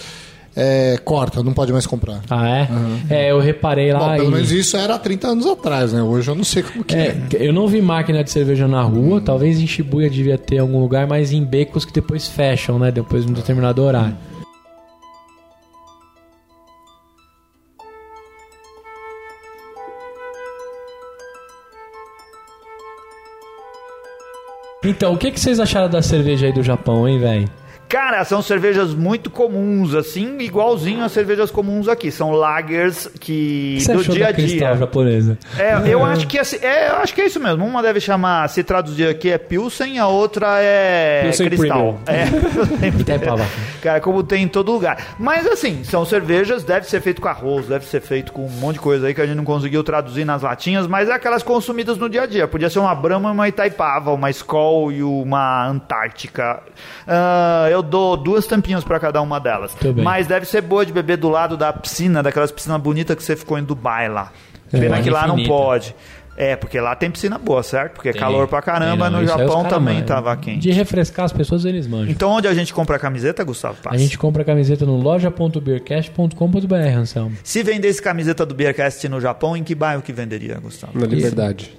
[0.58, 2.22] é, corta, não pode mais comprar.
[2.30, 2.68] Ah, é?
[3.10, 4.00] É, eu reparei lá.
[4.00, 6.02] Bom, pelo e- menos isso era há 30 anos atrás, né?
[6.02, 7.08] Hoje eu não sei como que é.
[7.34, 10.80] É, eu não vi máquina de cerveja na rua, talvez em Shibuya devia ter algum
[10.80, 12.90] lugar, mas em becos que depois fecham, né?
[12.92, 14.16] Depois de um determinado horário.
[24.86, 27.50] Então, o que, que vocês acharam da cerveja aí do Japão, hein, velho?
[27.88, 32.12] Cara, são cervejas muito comuns, assim, igualzinho às cervejas comuns aqui.
[32.12, 34.76] São lagers que você do dia a dia.
[34.76, 35.38] japonesa?
[35.58, 37.66] É, eu acho que assim, é, eu acho que é isso mesmo.
[37.66, 42.00] Uma deve chamar, se traduzir aqui é Pilsen, a outra é Pilsen Cristal.
[42.16, 43.46] É, Itaipava.
[43.82, 45.16] Cara, como tem em todo lugar.
[45.20, 48.76] Mas assim, são cervejas, deve ser feito com arroz, deve ser feito com um monte
[48.76, 51.98] de coisa aí que a gente não conseguiu traduzir nas latinhas, mas é aquelas consumidas
[51.98, 52.48] no dia a dia.
[52.48, 56.62] Podia ser uma Brahma, uma Itaipava, uma Skol e uma Antártica.
[57.08, 59.76] Ah, eu dou duas tampinhas pra cada uma delas.
[60.04, 63.36] Mas deve ser boa de beber do lado da piscina, daquelas piscinas bonitas que você
[63.36, 64.32] ficou em Dubai lá.
[64.74, 65.54] É, Pena que lá não infinita.
[65.56, 65.96] pode.
[66.38, 67.94] É, porque lá tem piscina boa, certo?
[67.94, 68.20] Porque é Tem.
[68.20, 70.08] calor pra caramba, não, no Japão também mandam.
[70.16, 70.60] tava quente.
[70.60, 72.12] De refrescar as pessoas, eles manjam.
[72.12, 73.78] Então onde a gente compra a camiseta, Gustavo?
[73.82, 73.96] Passa.
[73.96, 77.38] A gente compra a camiseta no loja.beercast.com.br, Anselmo.
[77.44, 80.98] Se vendesse camiseta do Beercast no Japão, em que bairro que venderia, Gustavo?
[81.00, 81.72] Na liberdade.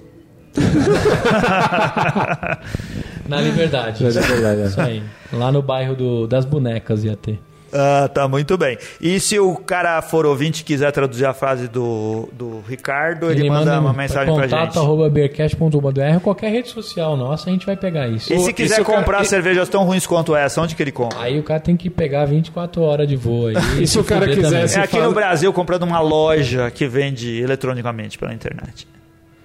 [3.27, 4.03] Na Liberdade.
[4.03, 4.65] Na liberdade, é.
[4.65, 5.03] Isso aí.
[5.33, 7.39] Lá no bairro do- das bonecas ia ter.
[7.73, 8.77] Ah, tá muito bem.
[9.01, 13.49] E se o cara for ouvinte e quiser traduzir a frase do, do Ricardo, ele,
[13.49, 14.77] manda, uma mensagem pra contato gente.
[14.77, 15.79] arroba beercast.com.br
[16.13, 18.33] ou qualquer rede social nossa, a gente vai pegar isso.
[18.33, 20.75] E se E quiser se o cara- comprar e- cervejas tão ruins quanto essa, onde
[20.77, 21.19] que ele compra?
[21.19, 23.55] Aí o cara tem que pegar 24 horas de voo aí.
[23.83, 26.87] E se o cara quiser se- É aqui fala- no Brasil, comprando uma loja que
[26.87, 28.87] vende eletronicamente pela internet.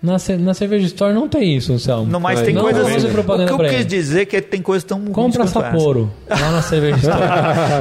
[0.02, 2.10] Na, ce- na Cerveja Store não tem isso, Anselmo.
[2.10, 2.82] Não, mas tem Não coisas.
[2.82, 5.46] vamos fazer O propaganda que eu quis dizer é que tem coisas tão ruins Compra.
[5.46, 7.20] Sapporo, lá na Cerveja Store.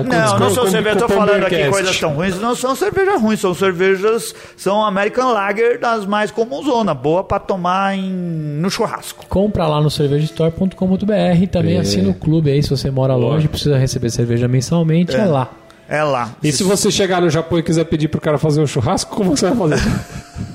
[0.07, 1.01] Não, não são cervejas.
[1.01, 2.39] Eu tô com falando aqui coisas tão ruins.
[2.39, 4.36] Não são cervejas ruins, são cervejas.
[4.55, 6.93] São American Lager das mais comunzona.
[6.93, 9.26] Boa pra tomar em, no churrasco.
[9.28, 11.80] Compra lá no cervejastore.com.br também É.
[11.80, 15.49] assina o clube aí, se você mora longe e precisa receber cerveja mensalmente, é, lá.
[15.89, 16.36] É lá.
[16.43, 19.36] E se você chegar no Japão e quiser pedir pro cara fazer um churrasco, como
[19.36, 19.82] você vai fazer?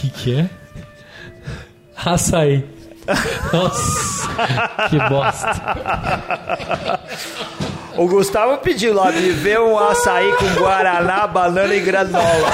[0.00, 0.50] O que, que é?
[1.94, 2.64] Açaí.
[3.52, 4.28] Nossa,
[4.88, 7.00] que bosta.
[7.98, 12.48] O Gustavo pediu lá de ver um açaí com guaraná, banana e granola.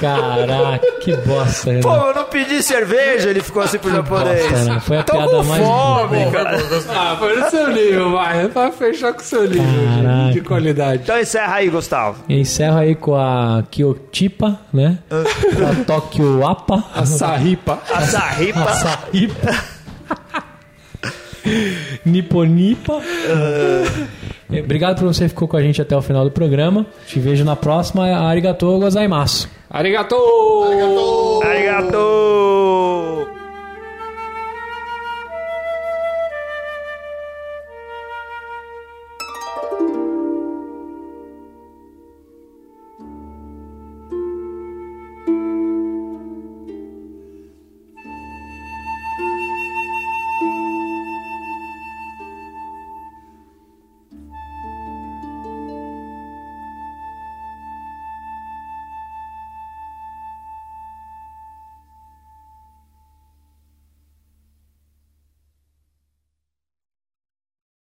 [0.00, 1.70] Caraca, que bosta.
[1.82, 2.04] Pô, Renan.
[2.08, 4.42] eu não pedi cerveja, ele ficou assim pro japonês.
[4.50, 4.80] bosta, né?
[4.80, 6.30] Foi a Tô piada com mais fome, boa.
[6.32, 6.58] cara.
[6.90, 8.48] ah, foi no seu nível, vai.
[8.48, 11.02] Pra fechar com o seu nível de, qualidade.
[11.04, 12.24] Então encerra aí, Gustavo.
[12.28, 14.98] Encerro aí com a Kyotipa, né?
[15.08, 16.84] Com a Tokyo Apa.
[16.94, 17.78] A sarripa.
[17.90, 18.64] Essa ripa.
[18.64, 19.74] Açaípa.
[22.04, 23.00] Niponipa.
[24.50, 26.86] Eh, Obrigado por você que ficou com a gente até o final do programa.
[27.06, 28.04] Te vejo na próxima.
[28.28, 29.48] Arigatou gozaimasu.
[29.74, 31.42] Arigato!
[31.42, 33.33] Arigato!